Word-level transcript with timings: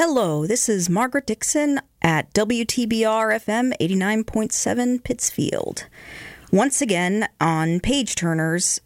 Hello, 0.00 0.46
this 0.46 0.68
is 0.68 0.88
Margaret 0.88 1.26
Dixon 1.26 1.80
at 2.00 2.32
WTBR 2.32 3.34
FM 3.34 3.72
89.7 3.80 5.02
Pittsfield. 5.02 5.88
Once 6.52 6.80
again 6.80 7.28
on 7.40 7.80
Page 7.80 8.14
Turners, 8.14 8.80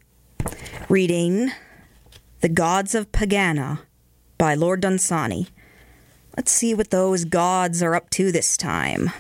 reading 0.88 1.52
The 2.40 2.48
Gods 2.48 2.94
of 2.94 3.12
Pegana 3.12 3.80
by 4.38 4.54
Lord 4.54 4.80
Dunsany. 4.80 5.48
Let's 6.34 6.50
see 6.50 6.72
what 6.72 6.88
those 6.88 7.26
gods 7.26 7.82
are 7.82 7.94
up 7.94 8.08
to 8.08 8.32
this 8.32 8.56
time. 8.56 9.10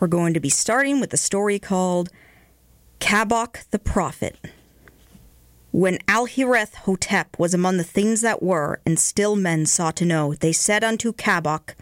We're 0.00 0.08
going 0.08 0.34
to 0.34 0.40
be 0.40 0.48
starting 0.48 0.98
with 0.98 1.14
a 1.14 1.16
story 1.16 1.60
called 1.60 2.08
Kabok 2.98 3.70
the 3.70 3.78
Prophet. 3.78 4.36
When 5.72 5.98
Alhireth 6.08 6.74
Hotep 6.74 7.38
was 7.38 7.54
among 7.54 7.76
the 7.76 7.84
things 7.84 8.22
that 8.22 8.42
were, 8.42 8.80
and 8.84 8.98
still 8.98 9.36
men 9.36 9.66
sought 9.66 9.96
to 9.96 10.04
know, 10.04 10.34
they 10.34 10.52
said 10.52 10.82
unto 10.82 11.12
Kabok, 11.12 11.76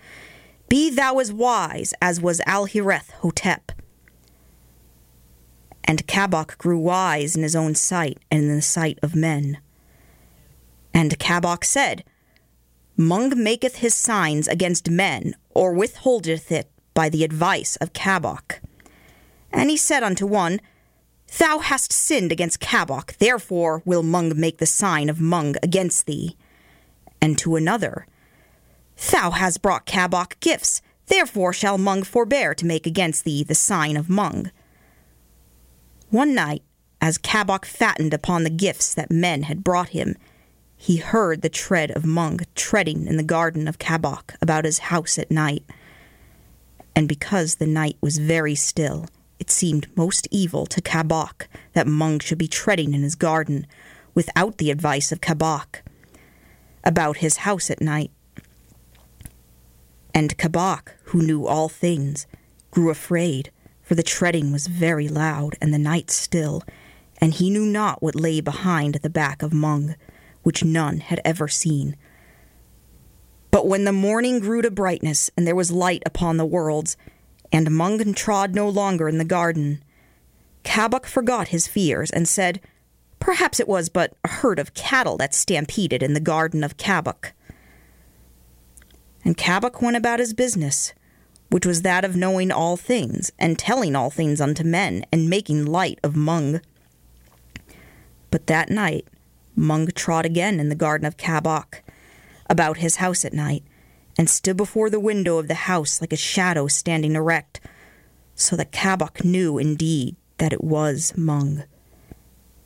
Be 0.68 0.90
thou 0.90 1.18
as 1.18 1.32
wise 1.32 1.94
as 2.02 2.20
was 2.20 2.42
Alhireth 2.46 3.10
Hotep. 3.20 3.72
And 5.84 6.06
Kabok 6.06 6.58
grew 6.58 6.78
wise 6.78 7.34
in 7.34 7.42
his 7.42 7.56
own 7.56 7.74
sight 7.74 8.18
and 8.30 8.42
in 8.42 8.56
the 8.56 8.62
sight 8.62 8.98
of 9.02 9.16
men. 9.16 9.58
And 10.92 11.18
Kabok 11.18 11.64
said, 11.64 12.04
Mung 12.94 13.42
maketh 13.42 13.76
his 13.76 13.94
signs 13.94 14.48
against 14.48 14.90
men, 14.90 15.34
or 15.54 15.72
withholdeth 15.72 16.52
it 16.52 16.70
by 16.92 17.08
the 17.08 17.24
advice 17.24 17.76
of 17.76 17.94
Kabok. 17.94 18.60
And 19.50 19.70
he 19.70 19.78
said 19.78 20.02
unto 20.02 20.26
one, 20.26 20.60
Thou 21.36 21.58
hast 21.58 21.92
sinned 21.92 22.32
against 22.32 22.60
Kabok, 22.60 23.16
therefore 23.18 23.82
will 23.84 24.02
Mung 24.02 24.32
make 24.38 24.58
the 24.58 24.66
sign 24.66 25.10
of 25.10 25.20
Mung 25.20 25.56
against 25.62 26.06
thee. 26.06 26.36
And 27.20 27.36
to 27.38 27.56
another, 27.56 28.06
Thou 29.10 29.32
hast 29.32 29.60
brought 29.60 29.86
Kabok 29.86 30.40
gifts, 30.40 30.80
therefore 31.06 31.52
shall 31.52 31.78
Mung 31.78 32.02
forbear 32.02 32.54
to 32.54 32.66
make 32.66 32.86
against 32.86 33.24
thee 33.24 33.44
the 33.44 33.54
sign 33.54 33.96
of 33.96 34.08
Mung. 34.08 34.50
One 36.10 36.34
night, 36.34 36.62
as 37.00 37.18
Kabok 37.18 37.64
fattened 37.64 38.14
upon 38.14 38.42
the 38.42 38.50
gifts 38.50 38.94
that 38.94 39.10
men 39.10 39.42
had 39.42 39.62
brought 39.62 39.90
him, 39.90 40.16
he 40.76 40.96
heard 40.96 41.42
the 41.42 41.48
tread 41.48 41.90
of 41.90 42.06
Mung 42.06 42.40
treading 42.54 43.06
in 43.06 43.16
the 43.16 43.22
garden 43.22 43.68
of 43.68 43.78
Kabok 43.78 44.34
about 44.40 44.64
his 44.64 44.78
house 44.78 45.18
at 45.18 45.30
night. 45.30 45.64
And 46.96 47.08
because 47.08 47.56
the 47.56 47.66
night 47.66 47.96
was 48.00 48.18
very 48.18 48.54
still, 48.54 49.06
it 49.38 49.50
seemed 49.50 49.96
most 49.96 50.26
evil 50.30 50.66
to 50.66 50.80
Kabok 50.80 51.46
that 51.72 51.86
Mung 51.86 52.18
should 52.18 52.38
be 52.38 52.48
treading 52.48 52.94
in 52.94 53.02
his 53.02 53.14
garden 53.14 53.66
without 54.14 54.58
the 54.58 54.70
advice 54.70 55.12
of 55.12 55.20
Kabok 55.20 55.82
about 56.84 57.18
his 57.18 57.38
house 57.38 57.70
at 57.70 57.80
night. 57.80 58.10
And 60.14 60.36
Kabok, 60.36 60.94
who 61.04 61.22
knew 61.22 61.46
all 61.46 61.68
things, 61.68 62.26
grew 62.70 62.90
afraid, 62.90 63.50
for 63.82 63.94
the 63.94 64.02
treading 64.02 64.52
was 64.52 64.66
very 64.66 65.08
loud 65.08 65.56
and 65.60 65.72
the 65.72 65.78
night 65.78 66.10
still, 66.10 66.62
and 67.20 67.34
he 67.34 67.50
knew 67.50 67.66
not 67.66 68.02
what 68.02 68.14
lay 68.14 68.40
behind 68.40 68.96
the 68.96 69.10
back 69.10 69.42
of 69.42 69.52
Mung, 69.52 69.94
which 70.42 70.64
none 70.64 70.98
had 70.98 71.20
ever 71.24 71.48
seen. 71.48 71.96
But 73.50 73.66
when 73.66 73.84
the 73.84 73.92
morning 73.92 74.40
grew 74.40 74.62
to 74.62 74.70
brightness 74.70 75.30
and 75.36 75.46
there 75.46 75.56
was 75.56 75.70
light 75.70 76.02
upon 76.04 76.36
the 76.36 76.46
worlds, 76.46 76.96
and 77.52 77.70
Mung 77.70 78.14
trod 78.14 78.54
no 78.54 78.68
longer 78.68 79.08
in 79.08 79.18
the 79.18 79.24
garden. 79.24 79.82
Kabok 80.64 81.06
forgot 81.06 81.48
his 81.48 81.66
fears 81.66 82.10
and 82.10 82.28
said, 82.28 82.60
Perhaps 83.20 83.58
it 83.58 83.68
was 83.68 83.88
but 83.88 84.14
a 84.24 84.28
herd 84.28 84.58
of 84.58 84.74
cattle 84.74 85.16
that 85.16 85.34
stampeded 85.34 86.02
in 86.02 86.14
the 86.14 86.20
garden 86.20 86.62
of 86.62 86.76
Kabok. 86.76 87.32
And 89.24 89.36
Kabok 89.36 89.82
went 89.82 89.96
about 89.96 90.20
his 90.20 90.34
business, 90.34 90.92
which 91.50 91.66
was 91.66 91.82
that 91.82 92.04
of 92.04 92.16
knowing 92.16 92.52
all 92.52 92.76
things, 92.76 93.32
and 93.38 93.58
telling 93.58 93.96
all 93.96 94.10
things 94.10 94.40
unto 94.40 94.62
men, 94.62 95.04
and 95.12 95.28
making 95.28 95.66
light 95.66 95.98
of 96.02 96.16
Mung. 96.16 96.60
But 98.30 98.46
that 98.46 98.70
night 98.70 99.06
Mung 99.56 99.88
trod 99.88 100.24
again 100.24 100.60
in 100.60 100.68
the 100.68 100.76
garden 100.76 101.06
of 101.06 101.16
Kabok, 101.16 101.80
about 102.48 102.78
his 102.78 102.96
house 102.96 103.24
at 103.24 103.32
night, 103.32 103.64
and 104.18 104.28
stood 104.28 104.56
before 104.56 104.90
the 104.90 104.98
window 105.00 105.38
of 105.38 105.46
the 105.46 105.54
house 105.54 106.00
like 106.00 106.12
a 106.12 106.16
shadow 106.16 106.66
standing 106.66 107.14
erect, 107.14 107.60
so 108.34 108.56
that 108.56 108.72
Kabok 108.72 109.24
knew 109.24 109.56
indeed 109.56 110.16
that 110.38 110.52
it 110.52 110.62
was 110.62 111.14
Mung. 111.16 111.62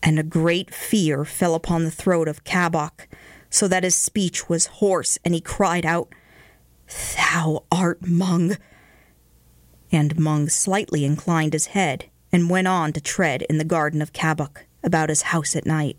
And 0.02 0.18
a 0.18 0.24
great 0.24 0.74
fear 0.74 1.24
fell 1.24 1.54
upon 1.54 1.84
the 1.84 1.90
throat 1.90 2.26
of 2.26 2.44
Kabok, 2.44 3.06
so 3.50 3.68
that 3.68 3.84
his 3.84 3.94
speech 3.94 4.48
was 4.48 4.66
hoarse, 4.66 5.18
and 5.24 5.34
he 5.34 5.40
cried 5.40 5.84
out, 5.84 6.12
Thou 7.16 7.64
art 7.70 8.06
Mung. 8.06 8.56
And 9.92 10.18
Mung 10.18 10.48
slightly 10.48 11.04
inclined 11.04 11.52
his 11.52 11.66
head, 11.66 12.06
and 12.32 12.48
went 12.48 12.66
on 12.66 12.94
to 12.94 13.00
tread 13.00 13.42
in 13.42 13.58
the 13.58 13.64
garden 13.64 14.00
of 14.00 14.14
Kabok, 14.14 14.64
about 14.82 15.10
his 15.10 15.22
house 15.22 15.54
at 15.54 15.66
night. 15.66 15.98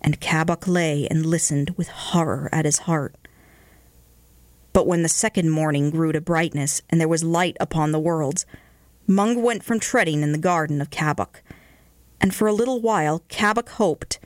And 0.00 0.20
Kabok 0.20 0.66
lay 0.66 1.06
and 1.06 1.24
listened 1.24 1.74
with 1.76 1.88
horror 1.88 2.48
at 2.52 2.64
his 2.64 2.78
heart. 2.78 3.21
But 4.72 4.86
when 4.86 5.02
the 5.02 5.08
second 5.08 5.50
morning 5.50 5.90
grew 5.90 6.12
to 6.12 6.20
brightness, 6.20 6.82
and 6.88 7.00
there 7.00 7.08
was 7.08 7.24
light 7.24 7.56
upon 7.60 7.92
the 7.92 8.00
worlds, 8.00 8.46
Mung 9.06 9.42
went 9.42 9.64
from 9.64 9.80
treading 9.80 10.22
in 10.22 10.32
the 10.32 10.38
garden 10.38 10.80
of 10.80 10.90
Kabok. 10.90 11.42
And 12.20 12.34
for 12.34 12.46
a 12.46 12.52
little 12.52 12.80
while 12.80 13.24
Kabok 13.28 13.68
hoped, 13.70 14.18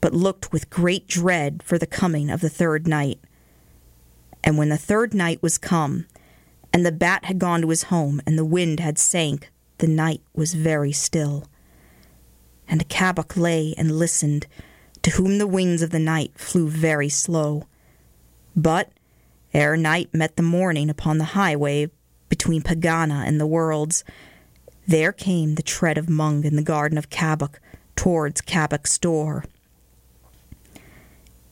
but 0.00 0.14
looked 0.14 0.52
with 0.52 0.70
great 0.70 1.06
dread 1.06 1.62
for 1.62 1.78
the 1.78 1.86
coming 1.86 2.30
of 2.30 2.40
the 2.40 2.48
third 2.48 2.86
night. 2.86 3.18
And 4.42 4.56
when 4.56 4.68
the 4.68 4.78
third 4.78 5.14
night 5.14 5.42
was 5.42 5.58
come, 5.58 6.06
and 6.72 6.84
the 6.84 6.92
bat 6.92 7.24
had 7.24 7.38
gone 7.38 7.62
to 7.62 7.68
his 7.68 7.84
home, 7.84 8.20
and 8.26 8.38
the 8.38 8.44
wind 8.44 8.80
had 8.80 8.98
sank, 8.98 9.50
the 9.78 9.86
night 9.86 10.22
was 10.34 10.54
very 10.54 10.92
still. 10.92 11.44
And 12.68 12.88
Kabok 12.88 13.36
lay 13.36 13.74
and 13.76 13.98
listened, 13.98 14.46
to 15.02 15.10
whom 15.12 15.38
the 15.38 15.46
wings 15.46 15.82
of 15.82 15.90
the 15.90 15.98
night 15.98 16.32
flew 16.38 16.68
very 16.68 17.08
slow. 17.08 17.66
But 18.56 18.90
ere 19.54 19.76
night 19.76 20.12
met 20.12 20.36
the 20.36 20.42
morning 20.42 20.90
upon 20.90 21.18
the 21.18 21.24
highway 21.24 21.88
between 22.28 22.62
Pegana 22.62 23.26
and 23.26 23.40
the 23.40 23.46
worlds, 23.46 24.04
there 24.86 25.12
came 25.12 25.54
the 25.54 25.62
tread 25.62 25.96
of 25.96 26.10
Mung 26.10 26.44
in 26.44 26.56
the 26.56 26.62
garden 26.62 26.98
of 26.98 27.08
Kabok 27.08 27.58
towards 27.96 28.42
Kabok's 28.42 28.98
door. 28.98 29.44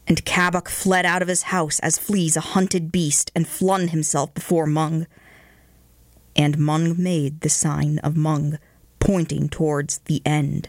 And 0.08 0.24
Kabok 0.24 0.68
fled 0.68 1.06
out 1.06 1.22
of 1.22 1.28
his 1.28 1.44
house 1.44 1.78
as 1.78 1.98
flees 1.98 2.36
a 2.36 2.40
hunted 2.40 2.90
beast 2.90 3.30
and 3.34 3.46
flung 3.46 3.88
himself 3.88 4.34
before 4.34 4.66
Mung. 4.66 5.06
And 6.34 6.58
Mung 6.58 7.00
made 7.00 7.40
the 7.40 7.48
sign 7.48 7.98
of 8.00 8.16
Mung, 8.16 8.58
pointing 8.98 9.48
towards 9.48 9.98
the 10.06 10.20
end. 10.26 10.68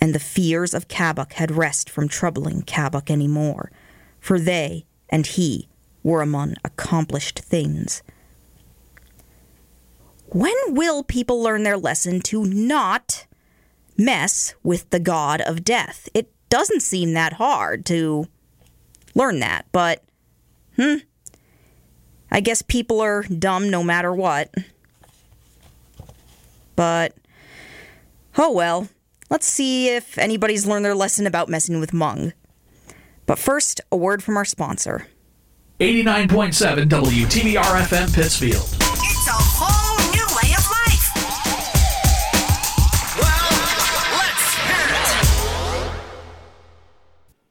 And 0.00 0.14
the 0.14 0.20
fears 0.20 0.72
of 0.72 0.88
Kabok 0.88 1.32
had 1.32 1.50
rest 1.50 1.90
from 1.90 2.08
troubling 2.08 2.62
Kabok 2.62 3.10
any 3.10 3.26
more, 3.26 3.72
for 4.20 4.38
they 4.38 4.86
and 5.08 5.26
he 5.26 5.68
were 6.06 6.22
among 6.22 6.54
accomplished 6.64 7.40
things. 7.40 8.00
When 10.28 10.54
will 10.68 11.02
people 11.02 11.42
learn 11.42 11.64
their 11.64 11.76
lesson 11.76 12.20
to 12.20 12.44
not 12.44 13.26
mess 13.96 14.54
with 14.62 14.88
the 14.90 15.00
god 15.00 15.40
of 15.40 15.64
death? 15.64 16.08
It 16.14 16.30
doesn't 16.48 16.82
seem 16.82 17.14
that 17.14 17.32
hard 17.34 17.84
to 17.86 18.28
learn 19.16 19.40
that, 19.40 19.66
but 19.72 20.04
hmm. 20.76 20.98
I 22.30 22.38
guess 22.38 22.62
people 22.62 23.00
are 23.00 23.24
dumb 23.24 23.68
no 23.68 23.82
matter 23.82 24.12
what. 24.12 24.54
But 26.76 27.16
oh 28.38 28.52
well. 28.52 28.88
Let's 29.28 29.48
see 29.48 29.88
if 29.88 30.18
anybody's 30.18 30.68
learned 30.68 30.84
their 30.84 30.94
lesson 30.94 31.26
about 31.26 31.48
messing 31.48 31.80
with 31.80 31.92
Mung. 31.92 32.32
But 33.26 33.40
first, 33.40 33.80
a 33.90 33.96
word 33.96 34.22
from 34.22 34.36
our 34.36 34.44
sponsor. 34.44 35.08
89.7 35.78 36.88
WTBR 36.88 37.82
FM 37.82 38.14
Pittsfield. 38.14 38.64
It's 38.80 39.28
a 39.28 39.32
whole 39.36 39.98
new 40.10 40.24
way 40.32 40.54
of 40.56 40.64
life. 40.72 41.12
Well, 43.20 43.50
let's 44.16 44.54
hear 44.56 44.88
it. 45.84 46.00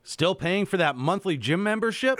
Still 0.01 0.33
paying 0.33 0.65
for 0.65 0.77
that 0.77 0.95
monthly 0.95 1.37
gym 1.37 1.61
membership? 1.61 2.17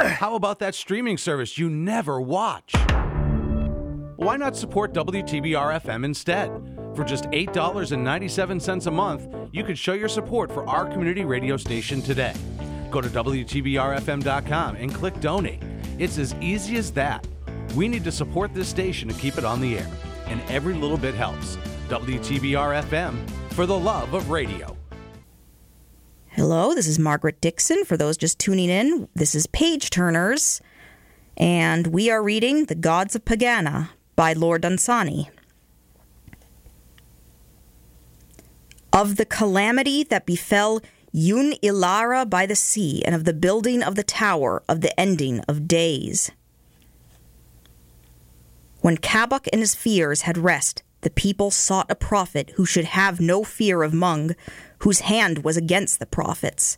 How 0.00 0.36
about 0.36 0.60
that 0.60 0.76
streaming 0.76 1.18
service 1.18 1.58
you 1.58 1.68
never 1.68 2.20
watch? 2.20 2.74
Why 4.14 4.36
not 4.36 4.54
support 4.56 4.92
WTBR 4.92 5.80
FM 5.80 6.04
instead? 6.04 6.52
For 6.94 7.02
just 7.02 7.24
$8.97 7.24 8.86
a 8.86 8.90
month, 8.92 9.26
you 9.50 9.64
could 9.64 9.76
show 9.76 9.94
your 9.94 10.08
support 10.08 10.52
for 10.52 10.64
our 10.68 10.86
community 10.86 11.24
radio 11.24 11.56
station 11.56 12.00
today. 12.00 12.34
Go 12.90 13.00
to 13.00 13.08
WTBRFM.com 13.08 14.76
and 14.76 14.94
click 14.94 15.20
donate. 15.20 15.62
It's 15.98 16.18
as 16.18 16.34
easy 16.40 16.76
as 16.76 16.92
that. 16.92 17.26
We 17.74 17.88
need 17.88 18.04
to 18.04 18.12
support 18.12 18.54
this 18.54 18.68
station 18.68 19.08
to 19.08 19.14
keep 19.14 19.36
it 19.36 19.44
on 19.44 19.60
the 19.60 19.78
air, 19.78 19.90
and 20.26 20.40
every 20.48 20.74
little 20.74 20.96
bit 20.96 21.14
helps. 21.14 21.56
WTBR 21.88 22.82
FM 22.84 23.30
for 23.52 23.66
the 23.66 23.78
love 23.78 24.14
of 24.14 24.30
radio. 24.30 24.76
Hello, 26.28 26.74
this 26.74 26.86
is 26.86 26.98
Margaret 26.98 27.40
Dixon. 27.40 27.84
For 27.84 27.96
those 27.96 28.16
just 28.16 28.38
tuning 28.38 28.70
in, 28.70 29.08
this 29.14 29.34
is 29.34 29.46
Page 29.48 29.90
Turners, 29.90 30.60
and 31.36 31.88
we 31.88 32.10
are 32.10 32.22
reading 32.22 32.66
The 32.66 32.74
Gods 32.74 33.16
of 33.16 33.24
Pegana 33.24 33.90
by 34.14 34.34
Lord 34.34 34.62
Dunsany. 34.62 35.30
Of 38.92 39.16
the 39.16 39.24
calamity 39.24 40.04
that 40.04 40.26
befell 40.26 40.80
Yun 41.12 41.54
Ilara 41.62 42.28
by 42.28 42.44
the 42.46 42.54
sea, 42.54 43.02
and 43.04 43.14
of 43.14 43.24
the 43.24 43.32
building 43.32 43.82
of 43.82 43.94
the 43.94 44.02
tower 44.02 44.62
of 44.68 44.82
the 44.82 44.98
ending 45.00 45.40
of 45.48 45.66
days. 45.66 46.30
When 48.80 48.98
Kabok 48.98 49.48
and 49.52 49.60
his 49.60 49.74
fears 49.74 50.22
had 50.22 50.38
rest, 50.38 50.82
the 51.00 51.10
people 51.10 51.50
sought 51.50 51.90
a 51.90 51.94
prophet 51.94 52.52
who 52.56 52.66
should 52.66 52.84
have 52.84 53.20
no 53.20 53.44
fear 53.44 53.82
of 53.82 53.94
Mung, 53.94 54.34
whose 54.80 55.00
hand 55.00 55.44
was 55.44 55.56
against 55.56 55.98
the 55.98 56.06
prophets. 56.06 56.76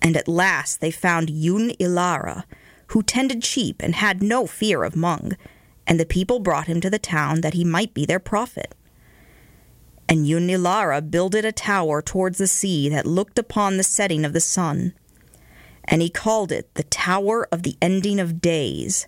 And 0.00 0.16
at 0.16 0.28
last 0.28 0.80
they 0.80 0.90
found 0.90 1.30
Yun 1.30 1.70
Ilara, 1.80 2.44
who 2.88 3.02
tended 3.02 3.44
sheep 3.44 3.82
and 3.82 3.94
had 3.94 4.22
no 4.22 4.46
fear 4.46 4.82
of 4.82 4.96
Mung, 4.96 5.36
and 5.86 6.00
the 6.00 6.06
people 6.06 6.38
brought 6.38 6.66
him 6.66 6.80
to 6.80 6.90
the 6.90 6.98
town 6.98 7.40
that 7.42 7.54
he 7.54 7.64
might 7.64 7.94
be 7.94 8.06
their 8.06 8.20
prophet. 8.20 8.74
And 10.10 10.26
Yun 10.26 10.48
Ilara 10.48 11.08
builded 11.08 11.44
a 11.44 11.52
tower 11.52 12.02
towards 12.02 12.38
the 12.38 12.48
sea 12.48 12.88
that 12.88 13.06
looked 13.06 13.38
upon 13.38 13.76
the 13.76 13.84
setting 13.84 14.24
of 14.24 14.32
the 14.32 14.40
sun, 14.40 14.92
and 15.84 16.02
he 16.02 16.10
called 16.10 16.50
it 16.50 16.74
the 16.74 16.82
Tower 16.82 17.46
of 17.52 17.62
the 17.62 17.76
Ending 17.80 18.18
of 18.18 18.40
Days. 18.40 19.06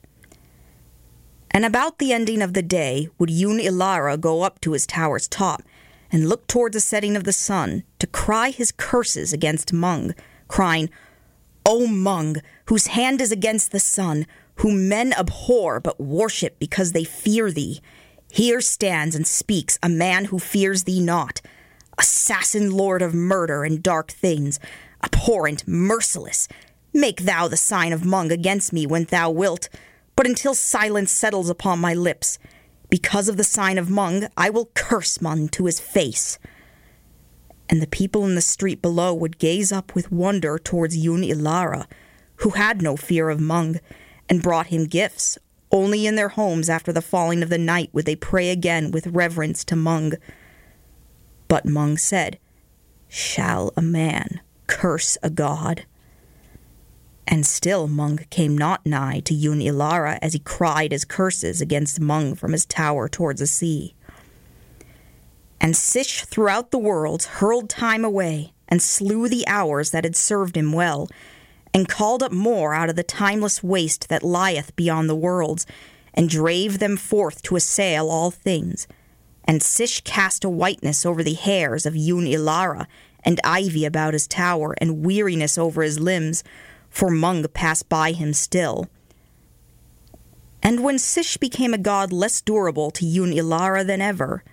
And 1.51 1.65
about 1.65 1.99
the 1.99 2.13
ending 2.13 2.41
of 2.41 2.55
the 2.55 2.63
day 2.63 3.09
would 3.19 3.31
Yun 3.31 3.59
Ilara 3.59 4.19
go 4.19 4.43
up 4.43 4.61
to 4.61 4.75
his 4.75 4.87
tower's 4.87 5.27
top 5.27 5.65
and 6.13 6.29
look 6.29 6.47
towards 6.47 6.75
the 6.75 6.81
setting 6.81 7.17
of 7.17 7.25
the 7.25 7.33
sun 7.33 7.83
to 7.99 8.07
cry 8.07 8.51
his 8.51 8.71
curses 8.71 9.33
against 9.33 9.73
Mung, 9.73 10.15
crying, 10.47 10.89
O 11.67 11.89
Mung, 11.89 12.37
whose 12.67 12.87
hand 12.87 13.21
is 13.21 13.33
against 13.33 13.73
the 13.73 13.81
sun, 13.81 14.25
whom 14.57 14.89
men 14.89 15.13
abhor 15.15 15.81
but 15.81 16.01
worship 16.01 16.61
because 16.61 16.93
they 16.93 17.05
fear 17.05 17.51
thee. 17.51 17.81
Here 18.35 18.63
stands 18.63 19.15
and 19.15 19.27
speaks 19.27 19.79
a 19.83 19.91
man 19.91 20.25
who 20.25 20.39
fears 20.39 20.85
thee 20.85 21.03
not, 21.03 21.43
assassin 21.99 22.71
lord 22.71 23.03
of 23.03 23.13
murder 23.13 23.63
and 23.63 23.83
dark 23.83 24.11
things, 24.11 24.59
abhorrent, 25.05 25.69
merciless. 25.69 26.49
Make 26.95 27.25
thou 27.25 27.47
the 27.47 27.59
sign 27.59 27.93
of 27.93 28.07
Mung 28.07 28.33
against 28.33 28.73
me 28.73 28.87
when 28.87 29.05
thou 29.05 29.29
wilt, 29.29 29.69
but 30.17 30.27
until 30.27 30.55
silence 30.55 31.13
settles 31.13 31.51
upon 31.51 31.79
my 31.79 31.93
lips, 31.93 32.39
because 32.89 33.29
of 33.29 33.37
the 33.37 33.45
sign 33.45 33.77
of 33.77 33.91
Mung, 33.91 34.29
I 34.35 34.49
will 34.49 34.71
curse 34.73 35.21
Mung 35.21 35.49
to 35.49 35.67
his 35.67 35.79
face. 35.79 36.39
And 37.69 37.83
the 37.83 37.87
people 37.87 38.25
in 38.25 38.35
the 38.35 38.41
street 38.41 38.81
below 38.81 39.13
would 39.13 39.39
gaze 39.39 39.71
up 39.71 39.95
with 39.95 40.11
wonder 40.11 40.59
towards 40.59 40.97
Yun 40.97 41.21
Ilara, 41.21 41.87
who 42.37 42.51
had 42.51 42.81
no 42.81 42.97
fear 42.97 43.29
of 43.29 43.41
Mung, 43.41 43.79
and 44.27 44.43
brought 44.43 44.69
him 44.69 44.87
gifts. 44.87 45.37
Only 45.73 46.07
in 46.07 46.17
their 46.17 46.29
homes 46.29 46.69
after 46.69 46.93
the 46.93 47.01
falling 47.01 47.43
of 47.43 47.49
the 47.49 47.59
night 47.59 47.89
would 47.93 48.05
they 48.05 48.15
pray 48.15 48.51
again 48.51 48.91
with 48.91 49.07
reverence 49.07 49.65
to 49.65 49.77
Mung. 49.77 50.13
But 51.49 51.65
Mung 51.65 51.97
said, 51.97 52.39
Shall 53.09 53.73
a 53.77 53.83
man 53.83 54.41
curse 54.67 55.17
a 55.23 55.31
god? 55.31 55.87
And 57.27 57.47
still 57.47 57.89
Mung 57.89 58.19
came 58.29 58.59
not 58.59 58.85
nigh 58.85 59.21
to 59.21 59.33
Yun 59.33 59.61
Ilara 59.61 60.19
as 60.21 60.35
he 60.35 60.39
cried 60.39 60.93
his 60.93 61.07
curses 61.07 61.63
against 61.63 62.01
Mung 62.01 62.35
from 62.35 62.53
his 62.53 62.67
tower 62.67 63.09
towards 63.09 63.41
the 63.41 63.47
sea. 63.47 63.95
And 65.61 65.77
Sish 65.77 66.25
throughout 66.25 66.71
the 66.71 66.79
worlds 66.79 67.27
hurled 67.27 67.71
time 67.71 68.05
away, 68.05 68.53
and 68.69 68.83
slew 68.83 69.29
the 69.29 69.47
hours 69.47 69.91
that 69.93 70.05
had 70.05 70.17
served 70.17 70.57
him 70.57 70.73
well, 70.73 71.09
and 71.75 71.89
called 71.89 72.23
up 72.23 72.33
more 72.33 72.75
out 72.75 72.91
of 72.91 72.97
the 72.97 73.03
timeless 73.03 73.63
waste 73.63 74.09
that 74.09 74.23
lieth 74.23 74.75
beyond 74.77 75.09
the 75.09 75.15
worlds, 75.15 75.67
and 76.15 76.29
drave 76.29 76.79
them 76.79 76.97
forth 76.97 77.43
to 77.43 77.57
assail 77.57 78.11
all 78.11 78.31
things. 78.31 78.87
And 79.45 79.63
Sish 79.63 80.03
cast 80.03 80.45
a 80.45 80.51
whiteness 80.51 81.07
over 81.07 81.23
the 81.23 81.35
hairs 81.35 81.87
of 81.87 81.97
Yun 81.97 82.27
Ilara, 82.27 82.87
and 83.25 83.41
ivy 83.45 83.85
about 83.85 84.13
his 84.13 84.27
tower, 84.27 84.75
and 84.79 85.05
weariness 85.05 85.57
over 85.57 85.83
his 85.83 85.99
limbs, 85.99 86.45
for 86.91 87.11
Mung 87.11 87.45
passed 87.49 87.89
by 87.89 88.13
him 88.13 88.33
still. 88.35 88.89
And 90.63 90.85
when 90.85 90.99
Sish 90.99 91.39
became 91.39 91.75
a 91.75 91.79
god 91.79 92.13
less 92.13 92.41
durable 92.41 92.91
to 92.93 93.07
Yun 93.07 93.33
Ilara 93.33 93.87
than 93.87 94.01
ever, 94.01 94.45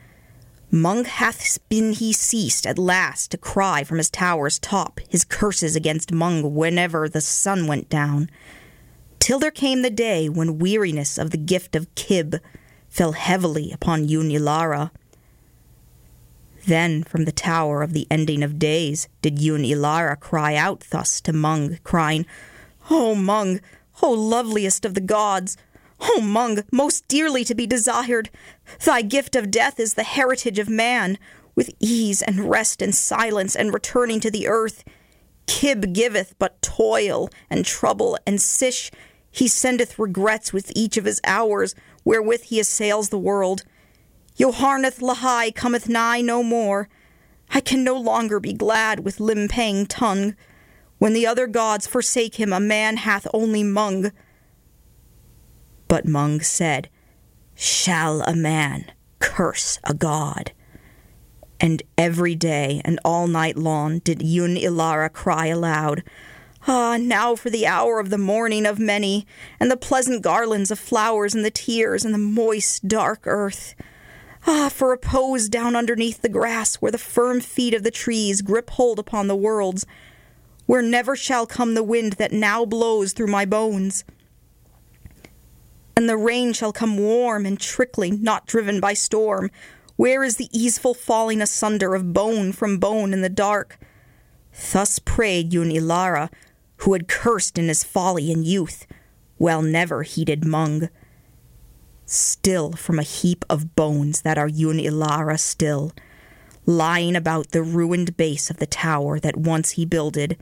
Mung 0.71 1.05
hath 1.05 1.57
been 1.67 1.93
he 1.93 2.13
ceased 2.13 2.67
at 2.67 2.77
last 2.77 3.31
to 3.31 3.37
cry 3.37 3.83
from 3.83 3.97
his 3.97 4.09
tower's 4.09 4.59
top 4.59 4.99
his 5.09 5.23
curses 5.23 5.75
against 5.75 6.11
Mung 6.11 6.53
whenever 6.53 7.09
the 7.09 7.21
sun 7.21 7.65
went 7.65 7.89
down, 7.89 8.29
till 9.17 9.39
there 9.39 9.49
came 9.49 9.81
the 9.81 9.89
day 9.89 10.29
when 10.29 10.59
weariness 10.59 11.17
of 11.17 11.31
the 11.31 11.37
gift 11.37 11.75
of 11.75 11.93
Kib 11.95 12.39
fell 12.87 13.13
heavily 13.13 13.71
upon 13.71 14.07
Yun 14.07 14.29
Ilara. 14.29 14.91
Then 16.67 17.03
from 17.03 17.25
the 17.25 17.31
tower 17.31 17.81
of 17.81 17.93
the 17.93 18.05
ending 18.11 18.43
of 18.43 18.59
days 18.59 19.07
did 19.23 19.39
Yun 19.39 19.63
Ilara 19.63 20.19
cry 20.19 20.55
out 20.55 20.85
thus 20.91 21.19
to 21.21 21.33
Mung, 21.33 21.79
crying, 21.83 22.27
O 22.91 23.15
Mung, 23.15 23.59
O 24.03 24.11
loveliest 24.11 24.85
of 24.85 24.93
the 24.93 25.01
gods! 25.01 25.57
O 26.01 26.21
Mung, 26.21 26.63
most 26.71 27.07
dearly 27.07 27.43
to 27.43 27.55
be 27.55 27.67
desired! 27.67 28.29
Thy 28.85 29.01
gift 29.01 29.35
of 29.35 29.51
death 29.51 29.79
is 29.79 29.95
the 29.95 30.03
heritage 30.03 30.59
of 30.59 30.69
man, 30.69 31.17
with 31.55 31.71
ease 31.79 32.21
and 32.21 32.49
rest 32.49 32.81
and 32.81 32.95
silence 32.95 33.55
and 33.55 33.73
returning 33.73 34.19
to 34.21 34.31
the 34.31 34.47
earth. 34.47 34.83
Kib 35.45 35.93
giveth 35.93 36.35
but 36.39 36.61
toil 36.61 37.29
and 37.49 37.65
trouble, 37.65 38.17
and 38.25 38.41
Sish 38.41 38.91
he 39.31 39.47
sendeth 39.47 39.99
regrets 39.99 40.53
with 40.53 40.71
each 40.75 40.97
of 40.97 41.05
his 41.05 41.21
hours, 41.23 41.75
wherewith 42.03 42.43
he 42.43 42.59
assails 42.59 43.09
the 43.09 43.19
world. 43.19 43.63
Yoharneth 44.37 45.01
Lahai 45.01 45.53
cometh 45.53 45.89
nigh 45.89 46.21
no 46.21 46.43
more. 46.43 46.87
I 47.51 47.59
can 47.59 47.83
no 47.83 47.95
longer 47.95 48.39
be 48.39 48.53
glad 48.53 49.01
with 49.01 49.19
Limpang-Tung. 49.19 50.35
When 50.97 51.13
the 51.13 51.27
other 51.27 51.47
gods 51.47 51.87
forsake 51.87 52.35
him, 52.35 52.53
a 52.53 52.59
man 52.59 52.97
hath 52.97 53.27
only 53.33 53.63
Mung. 53.63 54.11
But 55.89 56.07
Mung 56.07 56.39
said, 56.39 56.87
Shall 57.55 58.21
a 58.21 58.35
man 58.35 58.91
curse 59.17 59.79
a 59.83 59.93
god? 59.93 60.53
And 61.59 61.83
every 61.97 62.35
day 62.35 62.81
and 62.85 62.99
all 63.03 63.27
night 63.27 63.57
long 63.57 63.99
did 63.99 64.21
Yun 64.21 64.55
Ilara 64.55 65.11
cry 65.11 65.47
aloud, 65.47 66.03
Ah, 66.67 66.97
now 66.97 67.35
for 67.35 67.49
the 67.49 67.65
hour 67.65 67.99
of 67.99 68.11
the 68.11 68.17
mourning 68.17 68.65
of 68.65 68.79
many, 68.79 69.25
and 69.59 69.71
the 69.71 69.77
pleasant 69.77 70.21
garlands 70.21 70.71
of 70.71 70.77
flowers, 70.77 71.33
and 71.33 71.43
the 71.43 71.51
tears, 71.51 72.05
and 72.05 72.13
the 72.13 72.19
moist, 72.19 72.87
dark 72.87 73.21
earth. 73.25 73.75
Ah, 74.45 74.69
for 74.69 74.89
repose 74.89 75.49
down 75.49 75.75
underneath 75.75 76.21
the 76.21 76.29
grass, 76.29 76.75
where 76.75 76.91
the 76.91 76.97
firm 76.97 77.41
feet 77.41 77.73
of 77.73 77.83
the 77.83 77.91
trees 77.91 78.41
grip 78.41 78.69
hold 78.71 78.99
upon 78.99 79.27
the 79.27 79.35
worlds, 79.35 79.85
where 80.65 80.81
never 80.81 81.15
shall 81.15 81.47
come 81.47 81.73
the 81.73 81.83
wind 81.83 82.13
that 82.13 82.31
now 82.31 82.63
blows 82.63 83.13
through 83.13 83.27
my 83.27 83.45
bones. 83.45 84.03
And 85.99 86.07
the 86.07 86.15
rain 86.15 86.53
shall 86.53 86.71
come 86.71 86.97
warm 86.97 87.45
and 87.45 87.59
trickling, 87.59 88.23
not 88.23 88.45
driven 88.45 88.79
by 88.79 88.93
storm. 88.93 89.51
Where 89.97 90.23
is 90.23 90.37
the 90.37 90.47
easeful 90.57 90.93
falling 90.93 91.41
asunder 91.41 91.93
of 91.93 92.13
bone 92.13 92.53
from 92.53 92.77
bone 92.77 93.11
in 93.11 93.21
the 93.21 93.27
dark? 93.27 93.77
Thus 94.71 94.97
prayed 94.99 95.51
Yun 95.51 95.71
Ilara, 95.71 96.31
who 96.77 96.93
had 96.93 97.09
cursed 97.09 97.57
in 97.57 97.67
his 97.67 97.83
folly 97.83 98.31
and 98.31 98.45
youth, 98.45 98.87
well 99.37 99.61
never 99.61 100.03
heeded 100.03 100.45
Mung 100.45 100.87
still 102.05 102.71
from 102.71 102.97
a 102.97 103.03
heap 103.03 103.43
of 103.49 103.75
bones 103.75 104.21
that 104.21 104.37
are 104.37 104.47
Yun 104.47 104.77
Ilara 104.77 105.37
still, 105.37 105.91
lying 106.65 107.13
about 107.13 107.51
the 107.51 107.61
ruined 107.61 108.15
base 108.15 108.49
of 108.49 108.55
the 108.55 108.65
tower 108.65 109.19
that 109.19 109.35
once 109.35 109.71
he 109.71 109.85
builded, 109.85 110.37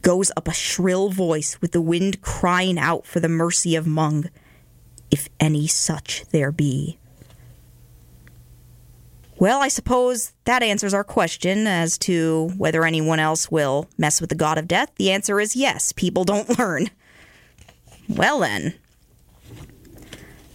goes 0.00 0.32
up 0.38 0.48
a 0.48 0.54
shrill 0.54 1.10
voice 1.10 1.60
with 1.60 1.72
the 1.72 1.82
wind 1.82 2.22
crying 2.22 2.78
out 2.78 3.04
for 3.04 3.20
the 3.20 3.28
mercy 3.28 3.76
of 3.76 3.86
Mung, 3.86 4.30
if 5.10 5.28
any 5.40 5.66
such 5.66 6.24
there 6.30 6.52
be. 6.52 6.98
Well, 9.38 9.60
I 9.60 9.68
suppose 9.68 10.32
that 10.44 10.62
answers 10.62 10.94
our 10.94 11.04
question 11.04 11.66
as 11.66 11.98
to 11.98 12.50
whether 12.56 12.84
anyone 12.84 13.20
else 13.20 13.50
will 13.50 13.86
mess 13.98 14.20
with 14.20 14.30
the 14.30 14.36
god 14.36 14.56
of 14.56 14.66
death. 14.66 14.92
The 14.96 15.10
answer 15.10 15.40
is 15.40 15.54
yes, 15.54 15.92
people 15.92 16.24
don't 16.24 16.58
learn. 16.58 16.90
Well, 18.08 18.40
then, 18.40 18.74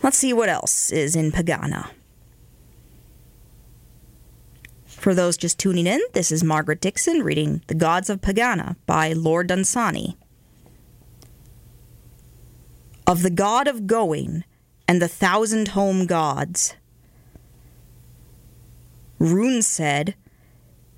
Let's 0.03 0.17
see 0.17 0.33
what 0.33 0.49
else 0.49 0.91
is 0.91 1.15
in 1.15 1.31
Pegana. 1.31 1.91
For 4.87 5.13
those 5.13 5.37
just 5.37 5.59
tuning 5.59 5.85
in, 5.85 6.01
this 6.13 6.31
is 6.31 6.43
Margaret 6.43 6.81
Dixon 6.81 7.21
reading 7.21 7.61
The 7.67 7.75
Gods 7.75 8.09
of 8.09 8.19
Pegana 8.19 8.77
by 8.87 9.13
Lord 9.13 9.47
Dunsany. 9.47 10.17
Of 13.11 13.23
the 13.23 13.29
god 13.29 13.67
of 13.67 13.87
going 13.87 14.45
and 14.87 15.01
the 15.01 15.09
thousand 15.09 15.67
home 15.67 16.05
gods. 16.05 16.75
Roon 19.19 19.61
said, 19.61 20.15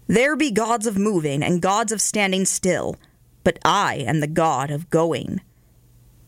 There 0.05 0.35
be 0.35 0.51
gods 0.51 0.85
of 0.85 0.95
moving 0.95 1.41
and 1.41 1.59
gods 1.59 1.91
of 1.91 1.99
standing 1.99 2.45
still, 2.45 2.97
but 3.43 3.57
I 3.65 3.95
am 3.95 4.19
the 4.19 4.27
god 4.27 4.69
of 4.69 4.91
going. 4.91 5.41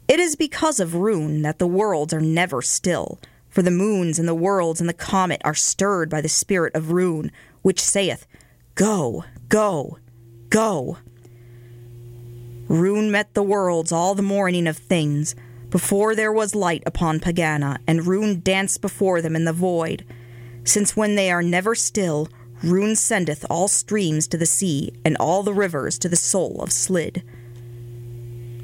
It 0.08 0.20
is 0.20 0.36
because 0.36 0.80
of 0.80 0.96
Roon 0.96 1.44
that 1.44 1.60
the 1.60 1.68
worlds 1.68 2.16
are 2.16 2.20
never 2.20 2.64
still, 2.64 3.20
for 3.48 3.62
the 3.62 3.70
moons 3.70 4.18
and 4.18 4.28
the 4.28 4.34
worlds 4.34 4.80
and 4.80 4.90
the 4.90 4.94
comet 4.94 5.40
are 5.46 5.54
stirred 5.54 6.10
by 6.10 6.20
the 6.20 6.28
spirit 6.28 6.74
of 6.74 6.94
Roon, 6.94 7.32
which 7.62 7.80
saith, 7.80 8.26
Go, 8.74 9.24
go, 9.50 10.00
go. 10.50 10.98
Roon 12.68 13.12
met 13.12 13.36
the 13.36 13.44
worlds 13.44 13.92
all 13.92 14.16
the 14.16 14.24
morning 14.24 14.66
of 14.66 14.78
things, 14.78 15.36
before 15.76 16.16
there 16.16 16.32
was 16.32 16.56
light 16.56 16.82
upon 16.86 17.20
Pegana, 17.20 17.80
and 17.86 18.08
Roon 18.08 18.40
danced 18.40 18.80
before 18.80 19.22
them 19.22 19.36
in 19.36 19.44
the 19.44 19.52
void. 19.52 20.06
Since 20.64 20.96
when 20.96 21.16
they 21.16 21.30
are 21.30 21.44
never 21.44 21.76
still, 21.76 22.30
Roon 22.64 22.96
sendeth 22.96 23.46
all 23.50 23.68
streams 23.68 24.26
to 24.30 24.38
the 24.38 24.46
sea, 24.46 24.94
and 25.04 25.18
all 25.18 25.44
the 25.44 25.54
rivers 25.54 26.00
to 26.00 26.08
the 26.08 26.16
soul 26.16 26.62
of 26.62 26.72
Slid. 26.72 27.24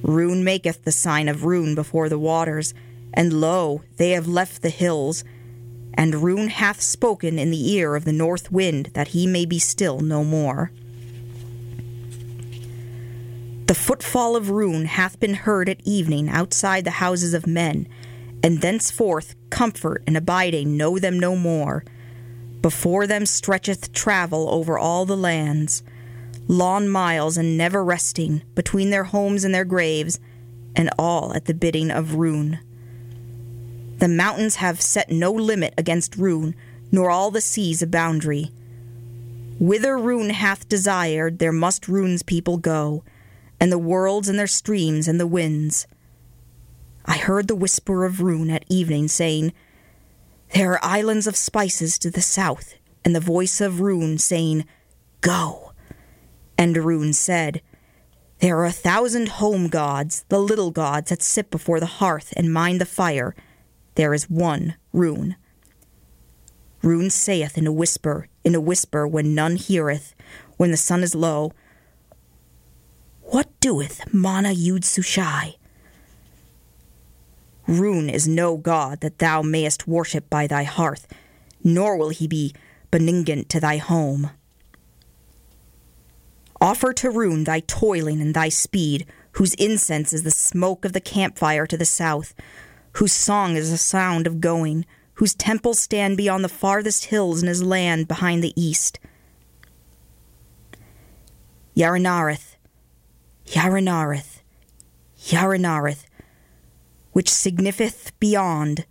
Roon 0.02 0.46
maketh 0.46 0.86
the 0.86 0.94
sign 0.94 1.28
of 1.28 1.44
Roon 1.44 1.76
before 1.76 2.08
the 2.08 2.18
waters, 2.18 2.74
and 3.14 3.34
lo, 3.34 3.84
they 3.98 4.12
have 4.12 4.30
left 4.30 4.62
the 4.62 4.70
hills. 4.70 5.26
And 5.94 6.24
Roon 6.24 6.48
hath 6.48 6.80
spoken 6.80 7.38
in 7.38 7.52
the 7.52 7.74
ear 7.74 7.98
of 7.98 8.06
the 8.06 8.14
north 8.14 8.54
wind 8.54 8.92
that 8.94 9.10
he 9.10 9.28
may 9.28 9.46
be 9.46 9.60
still 9.60 10.00
no 10.00 10.24
more. 10.24 10.72
The 13.72 13.76
footfall 13.76 14.36
of 14.36 14.50
Roon 14.50 14.84
hath 14.84 15.18
been 15.22 15.34
heard 15.34 15.70
at 15.70 15.80
evening 15.86 16.28
outside 16.28 16.84
the 16.84 16.92
houses 16.92 17.34
of 17.34 17.48
men, 17.48 17.88
and 18.44 18.60
thenceforth 18.60 19.34
comfort 19.50 20.04
and 20.06 20.18
abiding 20.18 20.76
know 20.76 21.00
them 21.00 21.18
no 21.18 21.38
more. 21.38 21.86
Before 22.62 23.08
them 23.08 23.26
stretcheth 23.26 23.94
travel 23.94 24.50
over 24.50 24.78
all 24.78 25.06
the 25.06 25.16
lands, 25.16 25.84
long 26.50 26.90
miles 26.90 27.38
and 27.38 27.58
never 27.58 27.82
resting, 27.82 28.42
between 28.56 28.90
their 28.90 29.06
homes 29.06 29.46
and 29.46 29.56
their 29.56 29.64
graves, 29.64 30.20
and 30.76 30.90
all 31.00 31.34
at 31.34 31.46
the 31.46 31.54
bidding 31.54 31.92
of 31.92 32.16
Roon. 32.16 32.60
The 34.00 34.10
mountains 34.10 34.58
have 34.58 34.82
set 34.82 35.10
no 35.10 35.32
limit 35.32 35.74
against 35.78 36.18
Roon, 36.18 36.56
nor 36.92 37.10
all 37.10 37.32
the 37.32 37.40
seas 37.40 37.82
a 37.82 37.88
boundary. 37.88 38.52
Whither 39.62 39.98
Roon 39.98 40.32
hath 40.32 40.68
desired, 40.68 41.40
there 41.40 41.54
must 41.54 41.88
Roon's 41.88 42.22
people 42.22 42.58
go, 42.58 43.06
and 43.62 43.72
the 43.72 43.78
worlds 43.78 44.28
and 44.28 44.40
their 44.40 44.48
streams 44.48 45.08
and 45.08 45.20
the 45.20 45.28
winds. 45.28 45.86
I 47.06 47.18
heard 47.18 47.48
the 47.48 47.56
whisper 47.56 48.06
of 48.06 48.20
Roon 48.20 48.50
at 48.50 48.66
evening 48.68 49.08
saying, 49.08 49.54
There 50.56 50.74
are 50.74 50.84
islands 50.84 51.28
of 51.28 51.36
spices 51.36 52.00
to 52.00 52.10
the 52.10 52.24
south, 52.24 52.74
and 53.06 53.16
the 53.16 53.20
voice 53.20 53.62
of 53.62 53.80
Roon 53.80 54.18
saying, 54.18 54.66
Go. 55.22 55.74
And 56.58 56.76
Roon 56.76 57.14
said, 57.14 57.62
There 58.40 58.58
are 58.58 58.66
a 58.66 58.72
thousand 58.72 59.30
home 59.30 59.68
gods, 59.68 60.26
the 60.30 60.40
little 60.40 60.72
gods 60.72 61.12
that 61.12 61.22
sit 61.22 61.52
before 61.52 61.80
the 61.80 61.86
hearth 61.86 62.34
and 62.36 62.52
mind 62.52 62.82
the 62.82 62.86
fire. 62.86 63.36
There 63.94 64.16
is 64.16 64.28
one 64.28 64.74
Roon. 64.92 65.36
Roon 66.82 67.12
saith 67.12 67.60
in 67.60 67.68
a 67.68 67.72
whisper, 67.72 68.28
in 68.44 68.56
a 68.56 68.62
whisper 68.62 69.08
when 69.08 69.36
none 69.36 69.56
heareth, 69.56 70.16
when 70.58 70.72
the 70.72 70.78
sun 70.78 71.04
is 71.04 71.14
low, 71.14 71.52
what 73.32 73.48
doeth 73.62 74.14
Mana 74.14 74.50
Yud 74.50 74.84
Sushai? 74.84 75.56
Roon 77.66 78.10
is 78.10 78.28
no 78.28 78.58
god 78.58 79.00
that 79.00 79.20
thou 79.20 79.42
mayest 79.42 79.88
worship 79.88 80.30
by 80.30 80.48
thy 80.48 80.64
hearth, 80.64 81.08
nor 81.64 81.96
will 81.96 82.10
he 82.10 82.28
be 82.28 82.54
benignant 82.92 83.48
to 83.48 83.62
thy 83.62 83.78
home. 83.78 84.32
Offer 86.60 86.92
to 86.92 87.10
Roon 87.10 87.46
thy 87.46 87.62
toiling 87.62 88.22
and 88.22 88.34
thy 88.34 88.50
speed, 88.50 89.06
whose 89.34 89.54
incense 89.54 90.12
is 90.12 90.24
the 90.24 90.32
smoke 90.32 90.84
of 90.84 90.92
the 90.92 91.00
campfire 91.00 91.66
to 91.66 91.78
the 91.78 91.86
south, 91.86 92.36
whose 92.94 93.14
song 93.14 93.56
is 93.56 93.72
the 93.72 93.78
sound 93.78 94.28
of 94.28 94.42
going, 94.42 94.86
whose 95.16 95.34
temples 95.34 95.80
stand 95.80 96.18
beyond 96.18 96.44
the 96.44 96.50
farthest 96.50 97.06
hills 97.06 97.42
in 97.42 97.48
his 97.48 97.64
land 97.64 98.10
behind 98.10 98.44
the 98.44 98.54
east. 98.62 99.00
Yarinareth, 101.78 102.51
Yarinareth, 103.52 104.44
Yarinareth, 105.26 106.06
which 107.12 107.30
signifieth 107.30 108.18
beyond. 108.18 108.86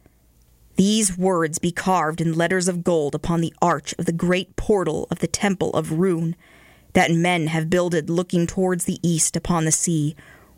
These 0.76 1.16
words 1.16 1.58
be 1.58 1.72
carved 1.72 2.20
in 2.20 2.34
letters 2.34 2.68
of 2.68 2.84
gold 2.84 3.14
upon 3.14 3.40
the 3.40 3.54
arch 3.62 3.94
of 3.98 4.04
the 4.04 4.12
great 4.12 4.56
portal 4.56 5.06
of 5.10 5.20
the 5.20 5.26
temple 5.26 5.70
of 5.72 5.92
Roon, 5.92 6.36
that 6.92 7.10
men 7.10 7.46
have 7.46 7.70
builded 7.70 8.10
looking 8.10 8.46
towards 8.46 8.84
the 8.84 8.98
east 9.02 9.34
upon 9.34 9.64
the 9.64 9.72
sea, 9.72 10.14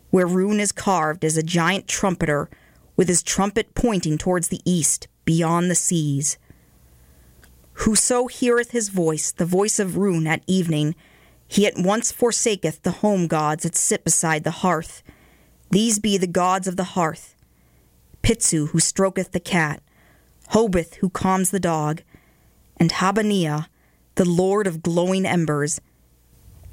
where 0.09 0.27
Roon 0.27 0.59
is 0.59 0.73
carved 0.73 1.23
as 1.23 1.37
a 1.37 1.43
giant 1.43 1.87
trumpeter, 1.87 2.49
with 2.97 3.07
his 3.07 3.23
trumpet 3.23 3.73
pointing 3.73 4.17
towards 4.17 4.49
the 4.49 4.59
east, 4.65 5.07
beyond 5.23 5.71
the 5.71 5.75
seas. 5.75 6.37
Whoso 7.73 8.27
heareth 8.27 8.71
his 8.71 8.89
voice, 8.89 9.31
the 9.31 9.45
voice 9.45 9.79
of 9.79 9.95
Roon 9.95 10.27
at 10.27 10.43
evening, 10.45 10.93
he 11.53 11.67
at 11.67 11.77
once 11.77 12.11
forsaketh 12.11 12.81
the 12.81 13.03
home 13.03 13.27
gods 13.27 13.61
that 13.61 13.75
sit 13.75 14.03
beside 14.03 14.43
the 14.43 14.63
hearth. 14.65 15.03
These 15.69 15.99
be 15.99 16.17
the 16.17 16.25
gods 16.25 16.67
of 16.67 16.77
the 16.77 16.95
hearth 16.95 17.35
Pitsu, 18.23 18.69
who 18.69 18.79
stroketh 18.79 19.33
the 19.33 19.39
cat, 19.39 19.83
Hobith, 20.53 20.95
who 20.95 21.11
calms 21.11 21.51
the 21.51 21.59
dog, 21.59 22.01
and 22.77 22.91
Habaniah, 22.91 23.67
the 24.15 24.25
lord 24.25 24.65
of 24.65 24.81
glowing 24.81 25.27
embers, 25.27 25.79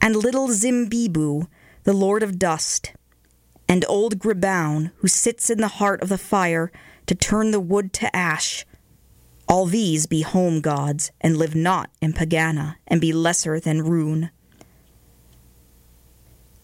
and 0.00 0.16
little 0.16 0.48
Zumbiboo, 0.48 1.46
the 1.84 1.92
lord 1.92 2.22
of 2.22 2.38
dust, 2.38 2.94
and 3.68 3.84
old 3.86 4.18
Gribaun, 4.18 4.92
who 4.96 5.08
sits 5.08 5.50
in 5.50 5.60
the 5.60 5.76
heart 5.76 6.00
of 6.00 6.08
the 6.08 6.16
fire 6.16 6.72
to 7.04 7.14
turn 7.14 7.50
the 7.50 7.60
wood 7.60 7.92
to 7.92 8.16
ash. 8.16 8.64
All 9.46 9.66
these 9.66 10.06
be 10.06 10.22
home 10.22 10.62
gods, 10.62 11.12
and 11.20 11.36
live 11.36 11.54
not 11.54 11.90
in 12.00 12.14
Pegana, 12.14 12.76
and 12.86 12.98
be 12.98 13.12
lesser 13.12 13.60
than 13.60 13.82
Roon. 13.82 14.30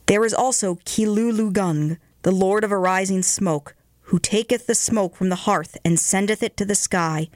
There 0.06 0.24
is 0.24 0.32
also 0.32 0.76
Kilooloogung, 0.76 1.98
the 2.22 2.32
lord 2.32 2.62
of 2.62 2.72
arising 2.72 3.22
smoke, 3.22 3.74
who 4.02 4.20
taketh 4.20 4.66
the 4.66 4.74
smoke 4.74 5.16
from 5.16 5.30
the 5.30 5.46
hearth 5.46 5.76
and 5.84 5.98
sendeth 5.98 6.44
it 6.44 6.56
to 6.56 6.64
the 6.64 6.76
sky, 6.76 7.28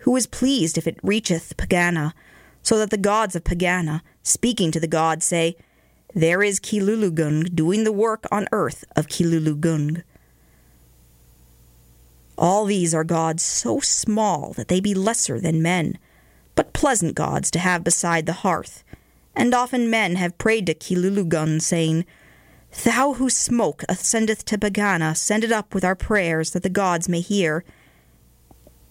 who 0.00 0.14
is 0.16 0.26
pleased 0.26 0.76
if 0.76 0.86
it 0.86 1.02
reacheth 1.02 1.56
Pegana, 1.56 2.12
so 2.62 2.78
that 2.78 2.90
the 2.90 2.98
gods 2.98 3.34
of 3.34 3.44
Pegana, 3.44 4.02
speaking 4.22 4.70
to 4.70 4.80
the 4.80 4.86
gods, 4.86 5.24
say, 5.24 5.56
There 6.14 6.42
is 6.42 6.60
Kilooloogung 6.60 7.54
doing 7.54 7.84
the 7.84 7.92
work 7.92 8.26
on 8.30 8.48
earth 8.52 8.84
of 8.96 9.06
Kilooloogung. 9.06 10.02
All 12.36 12.66
these 12.66 12.94
are 12.94 13.04
gods 13.04 13.42
so 13.42 13.80
small 13.80 14.52
that 14.54 14.68
they 14.68 14.80
be 14.80 14.94
lesser 14.94 15.40
than 15.40 15.62
men, 15.62 15.98
but 16.54 16.74
pleasant 16.74 17.14
gods 17.14 17.50
to 17.52 17.58
have 17.58 17.82
beside 17.82 18.26
the 18.26 18.44
hearth. 18.44 18.84
And 19.34 19.54
often 19.54 19.90
men 19.90 20.16
have 20.16 20.38
prayed 20.38 20.66
to 20.66 20.74
Kilooloogung, 20.74 21.62
saying, 21.62 22.04
Thou 22.84 23.14
whose 23.14 23.36
smoke 23.36 23.84
ascendeth 23.88 24.44
to 24.46 24.58
Pegana, 24.58 25.16
send 25.16 25.44
it 25.44 25.52
up 25.52 25.74
with 25.74 25.84
our 25.84 25.96
prayers 25.96 26.50
that 26.50 26.62
the 26.62 26.68
gods 26.68 27.08
may 27.08 27.20
hear. 27.20 27.64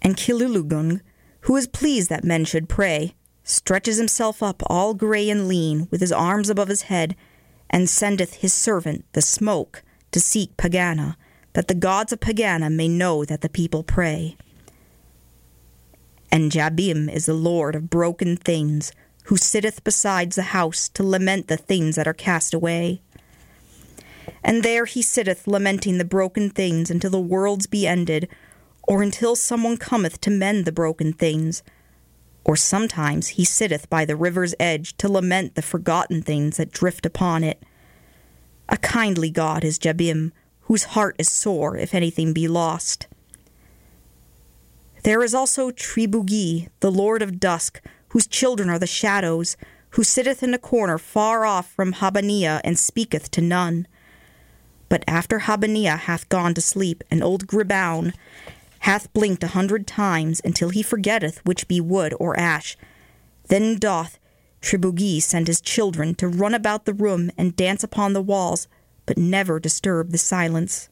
And 0.02 0.18
Kilooloogung, 0.18 1.02
who 1.42 1.56
is 1.56 1.68
pleased 1.68 2.10
that 2.10 2.24
men 2.24 2.46
should 2.46 2.68
pray, 2.68 3.16
stretches 3.44 3.98
himself 3.98 4.44
up 4.44 4.62
all 4.68 4.94
grey 4.94 5.30
and 5.30 5.48
lean, 5.48 5.88
with 5.92 6.02
his 6.02 6.12
arms 6.12 6.50
above 6.50 6.68
his 6.68 6.84
head, 6.84 7.16
and 7.70 7.90
sendeth 7.90 8.36
his 8.36 8.54
servant, 8.54 9.06
the 9.14 9.22
smoke, 9.22 9.84
to 10.12 10.20
seek 10.20 10.58
Pegana, 10.58 11.16
that 11.54 11.68
the 11.68 11.74
gods 11.74 12.12
of 12.12 12.20
Pegana 12.20 12.72
may 12.72 12.88
know 12.88 13.26
that 13.26 13.42
the 13.42 13.50
people 13.50 13.84
pray. 13.84 14.36
And 16.32 16.52
Jabim 16.52 17.12
is 17.12 17.26
the 17.26 17.34
Lord 17.34 17.76
of 17.76 17.90
broken 17.90 18.38
things, 18.38 18.92
who 19.30 19.38
sitteth 19.38 19.84
besides 19.84 20.36
the 20.36 20.42
house 20.42 20.90
to 20.90 21.04
lament 21.04 21.48
the 21.48 21.56
things 21.56 21.96
that 21.96 22.08
are 22.08 22.16
cast 22.16 22.52
away. 22.52 23.00
And 24.44 24.64
there 24.64 24.86
he 24.86 25.04
sitteth 25.04 25.46
lamenting 25.46 26.00
the 26.00 26.04
broken 26.04 26.50
things 26.50 26.90
until 26.90 27.12
the 27.12 27.20
worlds 27.20 27.68
be 27.68 27.86
ended, 27.86 28.28
or 28.88 29.04
until 29.04 29.36
someone 29.36 29.78
cometh 29.78 30.20
to 30.22 30.32
mend 30.32 30.66
the 30.66 30.72
broken 30.72 31.14
things. 31.14 31.62
Or 32.44 32.56
sometimes 32.56 33.28
he 33.28 33.46
sitteth 33.46 33.88
by 33.88 34.04
the 34.04 34.16
river's 34.16 34.56
edge 34.60 34.98
to 34.98 35.08
lament 35.08 35.54
the 35.54 35.62
forgotten 35.62 36.24
things 36.24 36.58
that 36.58 36.72
drift 36.72 37.06
upon 37.06 37.44
it. 37.44 37.62
A 38.68 38.78
kindly 38.78 39.30
God 39.30 39.64
is 39.64 39.78
Jabim, 39.78 40.32
whose 40.62 40.96
heart 40.96 41.16
is 41.20 41.32
sore 41.32 41.78
if 41.78 41.94
anything 41.94 42.34
be 42.34 42.48
lost. 42.48 43.06
There 45.04 45.22
is 45.22 45.36
also 45.36 45.70
Tribugie, 45.70 46.70
the 46.80 46.92
lord 46.92 47.22
of 47.22 47.40
dusk, 47.40 47.80
whose 48.10 48.28
children 48.28 48.70
are 48.70 48.80
the 48.80 48.88
shadows, 48.88 49.58
who 49.92 50.04
sitteth 50.04 50.44
in 50.44 50.54
a 50.54 50.60
corner 50.60 50.98
far 50.98 51.46
off 51.46 51.72
from 51.72 51.94
Habaniah 51.94 52.62
and 52.64 52.78
speaketh 52.78 53.32
to 53.32 53.42
none. 53.42 53.88
But 54.88 55.04
after 55.08 55.40
Habaniah 55.40 56.00
hath 56.00 56.30
gone 56.30 56.54
to 56.56 56.62
sleep, 56.62 57.04
and 57.10 57.24
old 57.24 57.48
Gribaun 57.48 58.14
hath 58.80 59.12
blinked 59.14 59.44
a 59.44 59.48
hundred 59.48 59.86
times 59.86 60.42
until 60.44 60.70
he 60.70 60.82
forgetteth 60.82 61.46
which 61.46 61.68
be 61.68 61.82
wood 61.82 62.14
or 62.20 62.40
ash, 62.40 62.78
then 63.48 63.78
doth 63.78 64.20
Tribugie 64.62 65.22
sent 65.22 65.48
his 65.48 65.62
children 65.62 66.16
to 66.16 66.28
run 66.28 66.54
about 66.54 66.86
the 66.86 66.94
room 66.94 67.32
and 67.38 67.56
dance 67.56 67.84
upon 67.84 68.14
the 68.14 68.22
walls, 68.22 68.68
but 69.06 69.18
never 69.18 69.60
disturb 69.60 70.12
the 70.12 70.18
silence. 70.18 70.90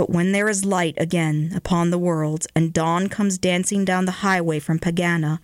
But 0.00 0.08
when 0.08 0.32
there 0.32 0.48
is 0.48 0.64
light 0.64 0.94
again 0.96 1.52
upon 1.54 1.90
the 1.90 1.98
world, 1.98 2.46
and 2.56 2.72
dawn 2.72 3.10
comes 3.10 3.36
dancing 3.36 3.84
down 3.84 4.06
the 4.06 4.22
highway 4.24 4.58
from 4.58 4.78
Pegana, 4.78 5.40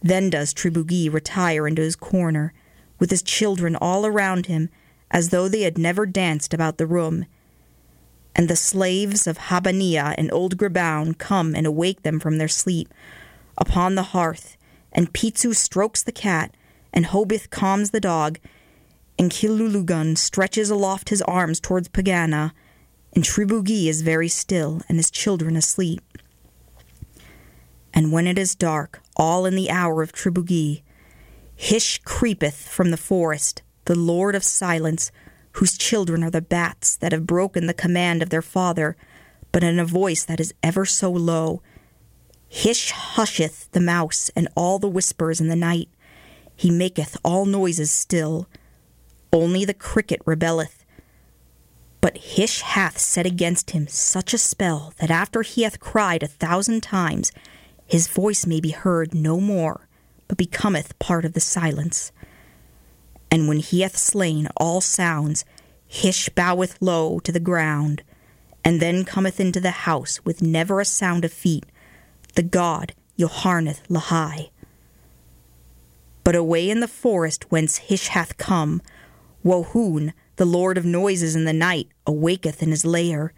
then 0.00 0.30
does 0.30 0.54
Tribugie 0.54 1.12
retire 1.12 1.66
into 1.66 1.82
his 1.82 1.96
corner, 1.96 2.52
with 3.00 3.10
his 3.10 3.20
children 3.20 3.74
all 3.74 4.06
around 4.06 4.46
him, 4.46 4.68
as 5.10 5.30
though 5.30 5.48
they 5.48 5.62
had 5.62 5.76
never 5.76 6.06
danced 6.06 6.54
about 6.54 6.78
the 6.78 6.86
room. 6.86 7.26
And 8.36 8.46
the 8.46 8.54
slaves 8.54 9.26
of 9.26 9.38
Habaniah 9.38 10.14
and 10.16 10.32
Old 10.32 10.56
Gribaun 10.56 11.18
come 11.18 11.56
and 11.56 11.66
awake 11.66 12.04
them 12.04 12.20
from 12.20 12.38
their 12.38 12.46
sleep 12.46 12.94
upon 13.58 13.96
the 13.96 14.12
hearth, 14.14 14.56
and 14.92 15.12
Pitsu 15.12 15.52
strokes 15.52 16.04
the 16.04 16.12
cat, 16.12 16.56
and 16.92 17.06
Hobith 17.06 17.50
calms 17.50 17.90
the 17.90 17.98
dog, 17.98 18.38
and 19.18 19.32
Kilooloogung 19.32 20.16
stretches 20.16 20.70
aloft 20.70 21.08
his 21.08 21.22
arms 21.22 21.58
towards 21.58 21.88
Pegana, 21.88 22.52
and 23.16 23.24
Tribugie 23.24 23.86
is 23.86 24.02
very 24.02 24.28
still, 24.28 24.82
and 24.90 24.98
his 24.98 25.10
children 25.10 25.56
asleep. 25.56 26.02
And 27.94 28.12
when 28.12 28.26
it 28.26 28.38
is 28.38 28.54
dark, 28.54 29.00
all 29.16 29.46
in 29.46 29.56
the 29.56 29.70
hour 29.70 30.02
of 30.02 30.12
Tribugie, 30.12 30.82
Hish 31.54 31.98
creepeth 32.04 32.68
from 32.68 32.90
the 32.90 32.98
forest, 32.98 33.62
the 33.86 33.94
lord 33.94 34.34
of 34.34 34.44
silence, 34.44 35.10
whose 35.52 35.78
children 35.78 36.22
are 36.22 36.30
the 36.30 36.42
bats 36.42 36.94
that 36.94 37.12
have 37.12 37.26
broken 37.26 37.66
the 37.66 37.72
command 37.72 38.22
of 38.22 38.28
their 38.28 38.42
father, 38.42 38.98
but 39.50 39.64
in 39.64 39.78
a 39.78 39.86
voice 39.86 40.22
that 40.22 40.38
is 40.38 40.52
ever 40.62 40.84
so 40.84 41.10
low. 41.10 41.62
Hish 42.48 42.90
husheth 42.90 43.72
the 43.72 43.80
mouse 43.80 44.30
and 44.36 44.46
all 44.54 44.78
the 44.78 44.90
whispers 44.90 45.40
in 45.40 45.48
the 45.48 45.56
night. 45.56 45.88
He 46.54 46.70
maketh 46.70 47.16
all 47.24 47.46
noises 47.46 47.90
still. 47.90 48.46
Only 49.32 49.64
the 49.64 49.72
cricket 49.72 50.20
rebelleth. 50.26 50.84
But 52.06 52.18
Hish 52.18 52.60
hath 52.60 53.00
set 53.00 53.26
against 53.26 53.72
him 53.72 53.88
such 53.88 54.32
a 54.32 54.38
spell 54.38 54.94
that 55.00 55.10
after 55.10 55.42
he 55.42 55.62
hath 55.62 55.80
cried 55.80 56.22
a 56.22 56.28
thousand 56.28 56.84
times, 56.84 57.32
his 57.84 58.06
voice 58.06 58.46
may 58.46 58.60
be 58.60 58.70
heard 58.70 59.12
no 59.12 59.40
more, 59.40 59.88
but 60.28 60.38
becometh 60.38 60.96
part 61.00 61.24
of 61.24 61.32
the 61.32 61.40
silence. 61.40 62.12
And 63.28 63.48
when 63.48 63.58
he 63.58 63.80
hath 63.80 63.96
slain 63.96 64.46
all 64.56 64.80
sounds, 64.80 65.44
Hish 65.88 66.28
boweth 66.28 66.76
low 66.80 67.18
to 67.18 67.32
the 67.32 67.40
ground, 67.40 68.04
and 68.64 68.78
then 68.78 69.04
cometh 69.04 69.40
into 69.40 69.58
the 69.58 69.82
house 69.82 70.24
with 70.24 70.40
never 70.40 70.78
a 70.78 70.84
sound 70.84 71.24
of 71.24 71.32
feet, 71.32 71.66
the 72.36 72.44
god 72.44 72.94
Yoharneth 73.18 73.80
Lahai. 73.88 74.50
But 76.22 76.36
away 76.36 76.70
in 76.70 76.78
the 76.78 76.86
forest 76.86 77.50
whence 77.50 77.78
Hish 77.78 78.06
hath 78.06 78.36
come, 78.36 78.80
Wohoon, 79.44 80.12
the 80.36 80.44
lord 80.44 80.78
of 80.78 80.84
noises 80.84 81.34
in 81.34 81.44
the 81.44 81.52
night, 81.52 81.88
awaketh 82.06 82.62
in 82.62 82.70
his 82.70 82.84
lair, 82.84 83.32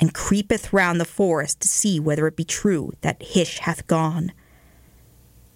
and 0.00 0.14
creepeth 0.14 0.72
round 0.72 1.00
the 1.00 1.04
forest 1.04 1.60
to 1.60 1.68
see 1.68 2.00
whether 2.00 2.26
it 2.26 2.36
be 2.36 2.44
true 2.44 2.92
that 3.00 3.22
Hish 3.22 3.58
hath 3.58 3.86
gone. 3.86 4.32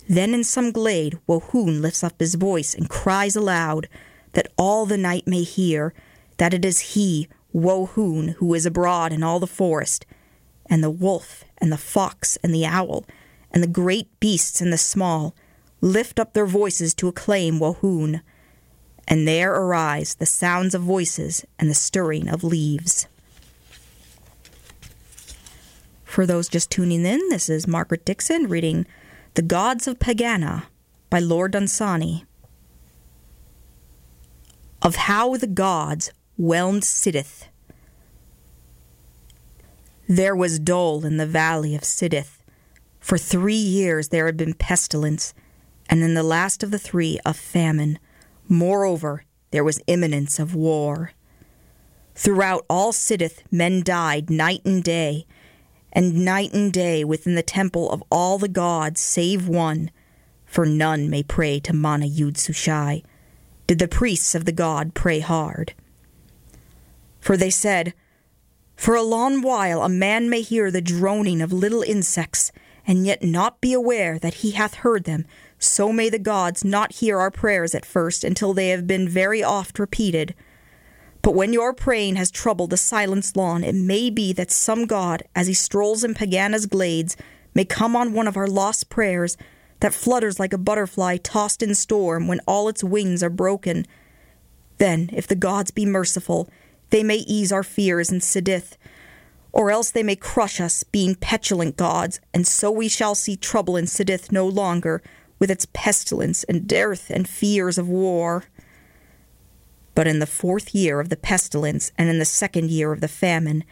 Then 0.09 0.33
in 0.33 0.45
some 0.45 0.73
glade 0.73 1.19
Wohoon 1.29 1.81
lifts 1.81 2.03
up 2.03 2.19
his 2.19 2.35
voice 2.35 2.75
and 2.75 2.89
cries 2.89 3.37
aloud, 3.37 3.89
that 4.33 4.53
all 4.57 4.87
the 4.87 4.97
night 4.97 5.27
may 5.27 5.43
hear, 5.43 5.93
that 6.39 6.55
it 6.55 6.65
is 6.65 6.95
he, 6.95 7.29
Wohoon, 7.55 8.35
who 8.35 8.55
is 8.55 8.67
abroad 8.67 9.13
in 9.13 9.23
all 9.23 9.41
the 9.41 9.47
forest, 9.47 10.07
and 10.67 10.83
the 10.83 10.91
wolf, 10.91 11.45
and 11.59 11.73
the 11.73 11.77
fox, 11.77 12.39
and 12.43 12.55
the 12.55 12.67
owl, 12.67 13.05
and 13.51 13.63
the 13.63 13.69
great 13.69 14.09
beasts 14.21 14.61
and 14.61 14.73
the 14.73 14.79
small, 14.79 15.35
lift 15.81 16.19
up 16.19 16.33
their 16.33 16.47
voices 16.47 16.95
to 16.95 17.09
acclaim 17.09 17.59
Wohoon. 17.59 18.21
And 19.11 19.27
there 19.27 19.55
arise 19.55 20.17
the 20.17 20.27
sounds 20.27 20.75
of 20.75 20.83
voices 20.83 21.45
and 21.59 21.71
the 21.71 21.75
stirring 21.75 22.29
of 22.29 22.45
leaves. 22.45 23.09
For 26.05 26.27
those 26.27 26.47
just 26.47 26.71
tuning 26.71 27.07
in, 27.07 27.21
this 27.31 27.49
is 27.49 27.67
Margaret 27.67 28.05
Dixon 28.05 28.49
reading 28.49 28.87
The 29.33 29.43
Gods 29.43 29.89
of 29.89 29.99
Pegana 29.99 30.65
by 31.09 31.21
Lord 31.21 31.53
Dunsany. 31.53 32.27
Of 34.83 34.97
how 34.97 35.37
the 35.39 35.47
gods 35.47 36.13
whelmed 36.37 36.83
Sidith. 36.83 37.47
There 40.07 40.37
was 40.37 40.59
dole 40.59 41.07
in 41.07 41.17
the 41.17 41.27
valley 41.27 41.75
of 41.75 41.83
Sidith. 41.83 42.43
For 43.01 43.17
three 43.17 43.55
years 43.55 44.11
there 44.11 44.27
had 44.27 44.37
been 44.37 44.53
pestilence, 44.53 45.33
and 45.89 46.03
in 46.03 46.13
the 46.13 46.23
last 46.23 46.63
of 46.63 46.71
the 46.71 46.79
three, 46.79 47.19
a 47.25 47.33
famine. 47.33 47.99
Moreover, 48.49 49.25
there 49.51 49.65
was 49.65 49.81
imminence 49.87 50.39
of 50.39 50.55
war. 50.55 51.13
Throughout 52.15 52.65
all 52.69 52.93
Sidith, 52.93 53.43
men 53.51 53.83
died 53.83 54.31
night 54.31 54.63
and 54.65 54.83
day, 54.83 55.27
and 55.93 56.25
night 56.25 56.53
and 56.53 56.73
day 56.73 57.05
within 57.05 57.35
the 57.35 57.43
temple 57.43 57.91
of 57.91 58.03
all 58.11 58.39
the 58.39 58.49
gods 58.49 59.01
save 59.01 59.47
one, 59.47 59.91
for 60.45 60.65
none 60.65 61.11
may 61.11 61.23
pray 61.23 61.61
to 61.61 61.75
Mana-Yood-Sushai. 61.75 63.03
Did 63.67 63.79
the 63.79 63.89
priests 63.89 64.35
of 64.35 64.47
the 64.47 64.53
god 64.53 64.95
pray 64.95 65.21
hard? 65.21 65.75
For 67.21 67.37
they 67.37 67.51
said, 67.51 67.93
For 68.77 68.95
a 68.95 69.03
long 69.03 69.43
while 69.43 69.83
a 69.83 69.89
man 69.89 70.31
may 70.31 70.41
hear 70.41 70.71
the 70.71 70.81
droning 70.81 71.43
of 71.43 71.53
little 71.53 71.83
insects, 71.83 72.51
and 72.87 73.07
yet 73.07 73.23
not 73.23 73.61
be 73.61 73.75
aware 73.75 74.19
that 74.19 74.35
he 74.35 74.53
hath 74.53 74.77
heard 74.77 75.05
them, 75.05 75.27
so 75.59 75.93
may 75.93 76.09
the 76.09 76.19
gods 76.19 76.65
not 76.65 76.93
hear 76.95 77.19
our 77.19 77.31
prayers 77.31 77.75
at 77.75 77.85
first 77.85 78.25
until 78.25 78.55
they 78.55 78.69
have 78.69 78.87
been 78.87 79.09
very 79.09 79.43
oft 79.43 79.79
repeated. 79.79 80.35
But 81.23 81.35
when 81.35 81.53
your 81.53 81.75
praying 81.75 82.17
has 82.17 82.31
troubled 82.31 82.71
the 82.71 82.77
silence 82.77 83.35
lawn, 83.37 83.65
it 83.65 83.75
may 83.75 84.09
be 84.09 84.33
that 84.35 84.51
some 84.51 84.87
god, 84.87 85.25
as 85.35 85.47
he 85.47 85.55
strolls 85.55 86.05
in 86.05 86.15
Pegana's 86.15 86.67
glades, 86.67 87.17
may 87.55 87.65
come 87.65 87.97
on 87.97 88.13
one 88.13 88.29
of 88.29 88.37
our 88.37 88.47
lost 88.47 88.89
prayers 88.89 89.37
that 89.81 89.95
flutters 89.95 90.39
like 90.39 90.53
a 90.53 90.59
butterfly 90.59 91.17
tossed 91.17 91.63
in 91.63 91.75
storm 91.75 92.29
when 92.29 92.41
all 92.47 92.69
its 92.69 92.85
wings 92.85 93.23
are 93.23 93.31
broken. 93.31 93.87
Then, 94.79 95.11
if 95.13 95.27
the 95.27 95.35
gods 95.35 95.71
be 95.71 95.85
merciful, 95.85 96.49
they 96.91 97.03
may 97.03 97.17
ease 97.17 97.53
our 97.53 97.65
fears 97.65 98.11
in 98.11 98.21
Sidith, 98.21 98.77
or 99.53 99.71
else 99.71 99.91
they 99.91 100.03
may 100.03 100.17
crush 100.17 100.61
us, 100.61 100.85
being 100.85 101.15
petulant 101.15 101.77
gods, 101.77 102.21
and 102.33 102.47
so 102.47 102.71
we 102.71 102.89
shall 102.89 103.15
see 103.15 103.37
trouble 103.37 103.77
in 103.77 103.87
Sidith 103.87 104.31
no 104.31 104.47
longer, 104.47 105.03
with 105.39 105.51
its 105.51 105.67
pestilence 105.73 106.45
and 106.45 106.67
dearth 106.67 107.11
and 107.11 107.29
fears 107.29 107.79
of 107.79 107.89
war. 107.89 108.45
But 109.95 110.07
in 110.07 110.19
the 110.19 110.27
fourth 110.27 110.75
year 110.75 111.01
of 111.01 111.09
the 111.09 111.17
pestilence, 111.17 111.93
and 111.99 112.09
in 112.09 112.19
the 112.19 112.25
second 112.25 112.71
year 112.71 112.93
of 112.93 113.01
the 113.01 113.09
famine, 113.09 113.65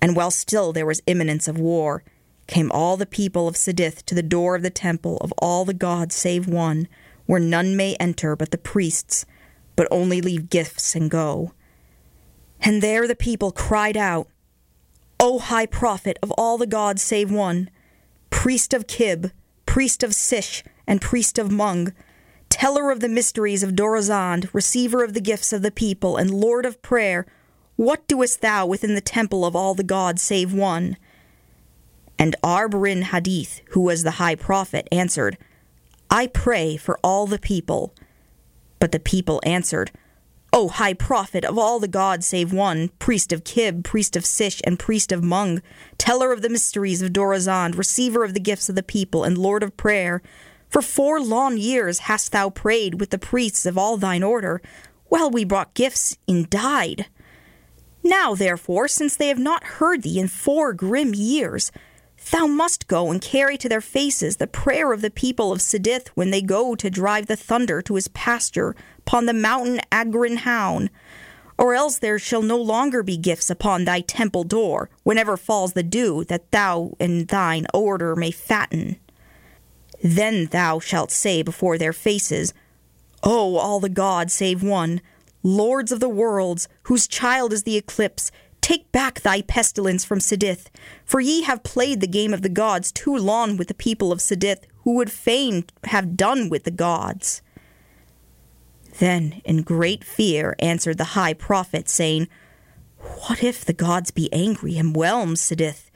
and 0.00 0.16
while 0.16 0.30
still 0.30 0.72
there 0.72 0.86
was 0.86 1.02
imminence 1.06 1.48
of 1.48 1.58
war, 1.58 2.02
came 2.46 2.70
all 2.72 2.96
the 2.96 3.06
people 3.06 3.46
of 3.46 3.56
Sidith 3.56 4.04
to 4.06 4.14
the 4.14 4.22
door 4.22 4.56
of 4.56 4.62
the 4.62 4.70
temple 4.70 5.18
of 5.18 5.32
all 5.38 5.64
the 5.64 5.74
gods 5.74 6.14
save 6.14 6.48
one, 6.48 6.88
where 7.26 7.40
none 7.40 7.76
may 7.76 7.94
enter 7.96 8.34
but 8.34 8.50
the 8.50 8.58
priests, 8.58 9.26
but 9.76 9.86
only 9.90 10.20
leave 10.20 10.50
gifts 10.50 10.96
and 10.96 11.10
go. 11.10 11.52
And 12.60 12.82
there 12.82 13.06
the 13.06 13.14
people 13.14 13.52
cried 13.52 13.96
out, 13.96 14.28
O 15.20 15.38
high 15.38 15.66
prophet 15.66 16.18
of 16.22 16.30
all 16.32 16.58
the 16.58 16.66
gods 16.66 17.02
save 17.02 17.30
one, 17.30 17.70
priest 18.30 18.72
of 18.72 18.86
Kib, 18.86 19.32
priest 19.66 20.02
of 20.02 20.14
Sish, 20.14 20.64
and 20.88 21.00
priest 21.02 21.38
of 21.38 21.52
Mung, 21.52 21.92
teller 22.48 22.90
of 22.90 22.98
the 22.98 23.08
mysteries 23.08 23.62
of 23.62 23.76
Dorazand, 23.76 24.52
receiver 24.52 25.04
of 25.04 25.12
the 25.12 25.20
gifts 25.20 25.52
of 25.52 25.62
the 25.62 25.70
people, 25.70 26.16
and 26.16 26.32
lord 26.32 26.64
of 26.66 26.82
prayer, 26.82 27.26
what 27.76 28.08
doest 28.08 28.40
thou 28.40 28.66
within 28.66 28.94
the 28.94 29.00
temple 29.00 29.44
of 29.44 29.54
all 29.54 29.74
the 29.74 29.84
gods 29.84 30.22
save 30.22 30.52
one? 30.52 30.96
And 32.18 32.34
Arb-Rin-Hadith, 32.42 33.60
who 33.68 33.82
was 33.82 34.02
the 34.02 34.12
high 34.12 34.34
prophet, 34.34 34.88
answered, 34.90 35.38
I 36.10 36.26
pray 36.26 36.76
for 36.76 36.98
all 37.04 37.26
the 37.26 37.38
people. 37.38 37.94
But 38.80 38.90
the 38.90 38.98
people 38.98 39.40
answered, 39.44 39.92
O 40.52 40.68
high 40.68 40.94
prophet 40.94 41.44
of 41.44 41.58
all 41.58 41.78
the 41.78 41.86
gods 41.86 42.26
save 42.26 42.52
one, 42.52 42.88
priest 42.98 43.32
of 43.32 43.44
Kib, 43.44 43.84
priest 43.84 44.16
of 44.16 44.24
Sish, 44.24 44.62
and 44.64 44.78
priest 44.78 45.12
of 45.12 45.22
Mung, 45.22 45.60
teller 45.98 46.32
of 46.32 46.40
the 46.40 46.48
mysteries 46.48 47.02
of 47.02 47.12
Dorazand, 47.12 47.76
receiver 47.76 48.24
of 48.24 48.32
the 48.32 48.40
gifts 48.40 48.70
of 48.70 48.74
the 48.74 48.82
people, 48.82 49.22
and 49.22 49.36
lord 49.36 49.62
of 49.62 49.76
prayer, 49.76 50.22
for 50.68 50.82
four 50.82 51.20
long 51.20 51.56
years 51.56 52.00
hast 52.00 52.32
thou 52.32 52.50
prayed 52.50 53.00
with 53.00 53.10
the 53.10 53.18
priests 53.18 53.66
of 53.66 53.78
all 53.78 53.96
thine 53.96 54.22
order, 54.22 54.60
while 55.06 55.30
we 55.30 55.44
brought 55.44 55.74
gifts 55.74 56.16
and 56.26 56.48
died. 56.50 57.06
Now, 58.04 58.34
therefore, 58.34 58.88
since 58.88 59.16
they 59.16 59.28
have 59.28 59.38
not 59.38 59.64
heard 59.64 60.02
thee 60.02 60.18
in 60.18 60.28
four 60.28 60.72
grim 60.72 61.14
years, 61.14 61.72
thou 62.30 62.46
must 62.46 62.86
go 62.86 63.10
and 63.10 63.20
carry 63.20 63.56
to 63.58 63.68
their 63.68 63.80
faces 63.80 64.36
the 64.36 64.46
prayer 64.46 64.92
of 64.92 65.00
the 65.00 65.10
people 65.10 65.52
of 65.52 65.60
Sidith 65.60 66.08
when 66.14 66.30
they 66.30 66.42
go 66.42 66.74
to 66.74 66.90
drive 66.90 67.26
the 67.26 67.36
thunder 67.36 67.82
to 67.82 67.94
his 67.94 68.08
pasture 68.08 68.74
upon 68.98 69.26
the 69.26 69.32
mountain 69.32 69.80
Aghrinaun. 69.90 70.88
Or 71.56 71.74
else 71.74 71.98
there 71.98 72.18
shall 72.18 72.42
no 72.42 72.56
longer 72.56 73.02
be 73.02 73.16
gifts 73.16 73.50
upon 73.50 73.84
thy 73.84 74.00
temple 74.00 74.44
door, 74.44 74.90
whenever 75.02 75.36
falls 75.36 75.72
the 75.72 75.82
dew, 75.82 76.24
that 76.24 76.50
thou 76.52 76.94
and 77.00 77.26
thine 77.26 77.66
order 77.74 78.14
may 78.14 78.30
fatten. 78.30 78.96
Then 80.02 80.46
thou 80.46 80.78
shalt 80.78 81.10
say 81.10 81.42
before 81.42 81.78
their 81.78 81.92
faces, 81.92 82.54
O 83.22 83.56
all 83.56 83.80
the 83.80 83.88
gods 83.88 84.32
save 84.32 84.62
one, 84.62 85.00
lords 85.42 85.90
of 85.90 86.00
the 86.00 86.08
worlds, 86.08 86.68
whose 86.84 87.08
child 87.08 87.52
is 87.52 87.64
the 87.64 87.76
eclipse, 87.76 88.30
take 88.60 88.90
back 88.92 89.20
thy 89.20 89.42
pestilence 89.42 90.04
from 90.04 90.20
Sidith, 90.20 90.70
for 91.04 91.20
ye 91.20 91.42
have 91.42 91.62
played 91.62 92.00
the 92.00 92.06
game 92.06 92.32
of 92.32 92.42
the 92.42 92.48
gods 92.48 92.92
too 92.92 93.16
long 93.16 93.56
with 93.56 93.68
the 93.68 93.74
people 93.74 94.12
of 94.12 94.20
Sidith, 94.20 94.66
who 94.82 94.94
would 94.94 95.10
fain 95.10 95.64
have 95.84 96.16
done 96.16 96.48
with 96.48 96.64
the 96.64 96.70
gods. 96.70 97.42
Then, 98.98 99.40
in 99.44 99.62
great 99.62 100.04
fear, 100.04 100.56
answered 100.58 100.98
the 100.98 101.14
high 101.14 101.34
prophet, 101.34 101.88
saying, 101.88 102.28
What 102.98 103.42
if 103.42 103.64
the 103.64 103.72
gods 103.72 104.10
be 104.10 104.32
angry 104.32 104.76
and 104.76 104.94
whelm 104.94 105.34
Sidith? 105.36 105.90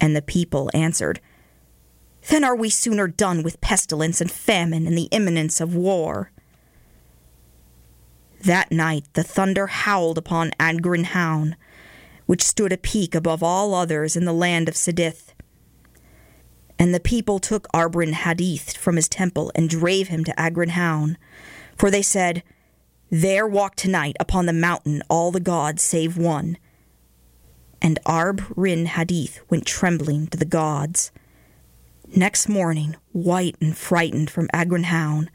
And 0.00 0.14
the 0.14 0.22
people 0.22 0.70
answered, 0.74 1.20
Then 2.28 2.44
are 2.44 2.56
we 2.56 2.70
sooner 2.70 3.08
done 3.08 3.42
with 3.42 3.60
pestilence 3.60 4.20
and 4.20 4.30
famine 4.30 4.86
and 4.86 4.96
the 4.96 5.08
imminence 5.10 5.60
of 5.60 5.74
war. 5.74 6.30
That 8.44 8.70
night 8.70 9.04
the 9.14 9.22
thunder 9.22 9.66
howled 9.66 10.18
upon 10.18 10.52
Aghrinaun, 10.60 11.54
which 12.26 12.44
stood 12.44 12.72
a 12.72 12.76
peak 12.76 13.14
above 13.14 13.42
all 13.42 13.74
others 13.74 14.16
in 14.16 14.24
the 14.24 14.32
land 14.32 14.68
of 14.68 14.76
Sidith. 14.76 15.32
And 16.78 16.94
the 16.94 17.00
people 17.00 17.40
took 17.40 17.66
Arb-Rin-Hadith 17.74 18.76
from 18.76 18.96
his 18.96 19.08
temple 19.08 19.50
and 19.54 19.68
drave 19.68 20.08
him 20.08 20.24
to 20.24 20.32
Aghrinaun, 20.40 21.16
for 21.76 21.90
they 21.90 22.02
said, 22.02 22.42
There 23.10 23.46
walk 23.46 23.74
tonight 23.74 24.16
upon 24.20 24.46
the 24.46 24.52
mountain 24.52 25.02
all 25.08 25.32
the 25.32 25.40
gods 25.40 25.82
save 25.82 26.16
one. 26.16 26.58
And 27.82 27.98
Arb-Rin-Hadith 28.06 29.40
went 29.50 29.66
trembling 29.66 30.28
to 30.28 30.38
the 30.38 30.44
gods. 30.44 31.10
Next 32.16 32.48
morning, 32.48 32.96
white 33.12 33.56
and 33.60 33.76
frightened 33.76 34.30
from 34.30 34.48
Aghrinaun, 34.54 35.28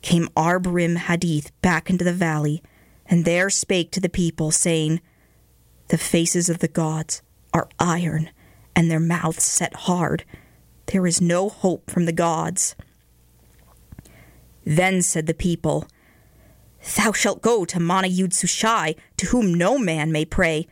came 0.00 0.28
Arb-Rin-Hadith 0.36 1.50
back 1.60 1.90
into 1.90 2.04
the 2.04 2.12
valley, 2.12 2.62
and 3.06 3.24
there 3.24 3.50
spake 3.50 3.90
to 3.92 4.00
the 4.00 4.08
people, 4.08 4.52
saying, 4.52 5.00
The 5.88 5.98
faces 5.98 6.48
of 6.48 6.60
the 6.60 6.68
gods 6.68 7.20
are 7.52 7.68
iron, 7.80 8.30
and 8.76 8.88
their 8.88 9.00
mouths 9.00 9.42
set 9.42 9.74
hard. 9.74 10.24
There 10.86 11.06
is 11.06 11.20
no 11.20 11.48
hope 11.48 11.90
from 11.90 12.04
the 12.04 12.12
gods. 12.12 12.76
Then 14.64 15.02
said 15.02 15.26
the 15.26 15.34
people, 15.34 15.86
Thou 16.96 17.12
shalt 17.12 17.42
go 17.42 17.64
to 17.64 17.80
Mana-Yood-Sushai, 17.80 18.94
to 19.16 19.26
whom 19.26 19.52
no 19.52 19.78
man 19.78 20.12
may 20.12 20.24
pray. 20.24 20.68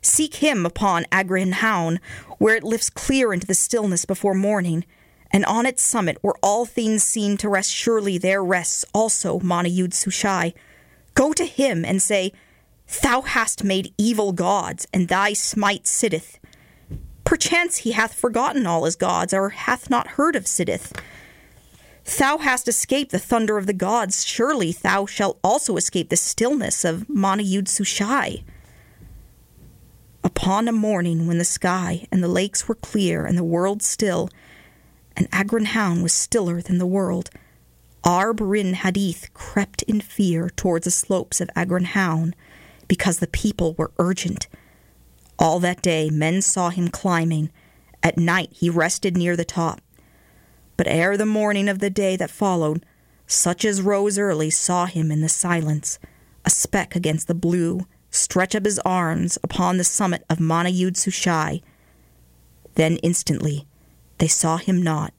Seek 0.00 0.36
him 0.36 0.64
upon 0.64 1.04
Agrinhoun, 1.12 1.98
where 2.38 2.56
it 2.56 2.64
lifts 2.64 2.90
clear 2.90 3.32
into 3.32 3.46
the 3.46 3.54
stillness 3.54 4.04
before 4.04 4.34
morning, 4.34 4.84
and 5.30 5.44
on 5.44 5.66
its 5.66 5.82
summit, 5.82 6.18
where 6.20 6.34
all 6.42 6.64
things 6.64 7.02
seem 7.02 7.36
to 7.36 7.48
rest 7.48 7.72
surely, 7.72 8.18
there 8.18 8.44
rests 8.44 8.84
also 8.94 9.40
Mana-Yood-Sushai. 9.40 10.54
Go 11.14 11.32
to 11.32 11.44
him 11.44 11.84
and 11.84 12.00
say, 12.00 12.32
Thou 13.02 13.22
hast 13.22 13.64
made 13.64 13.92
evil 13.98 14.32
gods, 14.32 14.86
and 14.92 15.08
thy 15.08 15.32
smite 15.32 15.86
Sidith. 15.86 16.38
Perchance 17.24 17.78
he 17.78 17.92
hath 17.92 18.14
forgotten 18.14 18.66
all 18.66 18.84
his 18.84 18.94
gods, 18.94 19.34
or 19.34 19.50
hath 19.50 19.90
not 19.90 20.08
heard 20.08 20.36
of 20.36 20.46
Sidith. 20.46 20.92
Thou 22.18 22.38
hast 22.38 22.68
escaped 22.68 23.10
the 23.10 23.18
thunder 23.18 23.58
of 23.58 23.66
the 23.66 23.72
gods, 23.72 24.24
surely 24.24 24.70
thou 24.70 25.06
shalt 25.06 25.40
also 25.42 25.76
escape 25.76 26.08
the 26.08 26.16
stillness 26.16 26.84
of 26.84 27.08
Mana-Yood-Sushai. 27.08 28.44
Upon 30.26 30.66
a 30.66 30.72
morning 30.72 31.28
when 31.28 31.38
the 31.38 31.44
sky 31.44 32.08
and 32.10 32.20
the 32.20 32.26
lakes 32.26 32.66
were 32.66 32.74
clear 32.74 33.24
and 33.24 33.38
the 33.38 33.44
world 33.44 33.80
still, 33.80 34.28
and 35.16 35.30
Aghrinaun 35.30 36.02
was 36.02 36.12
stiller 36.12 36.60
than 36.60 36.78
the 36.78 36.84
world, 36.84 37.30
Arb-Rin-Hadith 38.02 39.32
crept 39.34 39.82
in 39.84 40.00
fear 40.00 40.50
towards 40.50 40.84
the 40.84 40.90
slopes 40.90 41.40
of 41.40 41.48
Aghrinaun, 41.54 42.34
because 42.88 43.20
the 43.20 43.28
people 43.28 43.74
were 43.74 43.92
urgent. 44.00 44.48
All 45.38 45.60
that 45.60 45.80
day 45.80 46.10
men 46.10 46.42
saw 46.42 46.70
him 46.70 46.88
climbing. 46.88 47.52
At 48.02 48.18
night 48.18 48.48
he 48.50 48.68
rested 48.68 49.16
near 49.16 49.36
the 49.36 49.44
top. 49.44 49.80
But 50.76 50.88
ere 50.88 51.16
the 51.16 51.24
morning 51.24 51.68
of 51.68 51.78
the 51.78 51.88
day 51.88 52.16
that 52.16 52.30
followed, 52.30 52.84
such 53.28 53.64
as 53.64 53.80
rose 53.80 54.18
early 54.18 54.50
saw 54.50 54.86
him 54.86 55.12
in 55.12 55.20
the 55.20 55.28
silence, 55.28 56.00
a 56.44 56.50
speck 56.50 56.96
against 56.96 57.28
the 57.28 57.34
blue, 57.34 57.86
stretch 58.16 58.54
up 58.54 58.64
his 58.64 58.78
arms 58.80 59.38
upon 59.44 59.76
the 59.76 59.84
summit 59.84 60.24
of 60.28 60.40
Mana-Yood-Sushai. 60.40 61.60
Then 62.74 62.96
instantly 62.98 63.66
they 64.18 64.28
saw 64.28 64.56
him 64.56 64.82
not, 64.82 65.12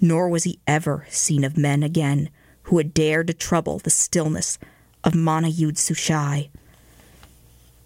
nor 0.00 0.28
was 0.28 0.44
he 0.44 0.60
ever 0.66 1.06
seen 1.08 1.44
of 1.44 1.56
men 1.58 1.82
again 1.82 2.30
who 2.64 2.78
had 2.78 2.94
dared 2.94 3.26
to 3.26 3.34
trouble 3.34 3.78
the 3.78 3.90
stillness 3.90 4.58
of 5.04 5.14
Mana-Yood-Sushai. 5.14 6.48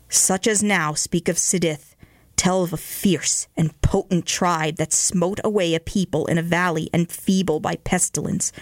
Such 0.08 0.46
as 0.46 0.62
now 0.62 0.94
speak 0.94 1.28
of 1.28 1.38
Sidith, 1.38 1.94
tell 2.36 2.62
of 2.62 2.72
a 2.72 2.76
fierce 2.76 3.48
and 3.56 3.80
potent 3.80 4.26
tribe 4.26 4.76
that 4.76 4.92
smote 4.92 5.40
away 5.42 5.74
a 5.74 5.80
people 5.80 6.26
in 6.26 6.36
a 6.36 6.42
valley 6.42 6.90
enfeebled 6.92 7.62
by 7.62 7.76
pestilence, 7.76 8.52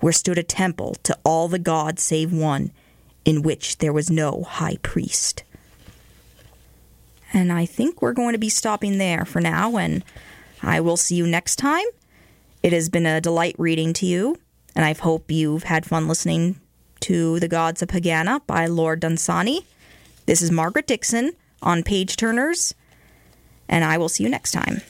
where 0.00 0.12
stood 0.12 0.38
a 0.38 0.42
temple 0.42 0.94
to 1.02 1.18
all 1.24 1.48
the 1.48 1.58
gods 1.58 2.02
save 2.02 2.32
one, 2.32 2.70
in 3.26 3.42
which 3.42 3.78
there 3.78 3.92
was 3.92 4.08
no 4.08 4.44
high 4.44 4.78
priest. 4.82 5.42
And 7.32 7.52
I 7.52 7.66
think 7.66 8.00
we're 8.00 8.12
going 8.12 8.32
to 8.32 8.38
be 8.38 8.48
stopping 8.48 8.96
there 8.96 9.24
for 9.24 9.40
now, 9.40 9.76
and 9.76 10.04
I 10.62 10.80
will 10.80 10.96
see 10.96 11.16
you 11.16 11.26
next 11.26 11.56
time. 11.56 11.84
It 12.62 12.72
has 12.72 12.88
been 12.88 13.04
a 13.04 13.20
delight 13.20 13.56
reading 13.58 13.92
to 13.94 14.06
you, 14.06 14.38
and 14.76 14.84
I 14.84 14.94
hope 14.94 15.30
you've 15.30 15.64
had 15.64 15.84
fun 15.84 16.06
listening 16.06 16.60
to 17.00 17.40
The 17.40 17.48
Gods 17.48 17.82
of 17.82 17.88
Pegana 17.88 18.46
by 18.46 18.66
Lord 18.66 19.00
Dunsany. 19.00 19.66
This 20.26 20.40
is 20.40 20.52
Margaret 20.52 20.86
Dixon 20.86 21.32
on 21.60 21.82
Page 21.82 22.16
Turners, 22.16 22.74
and 23.68 23.84
I 23.84 23.98
will 23.98 24.08
see 24.08 24.22
you 24.22 24.30
next 24.30 24.52
time. 24.52 24.82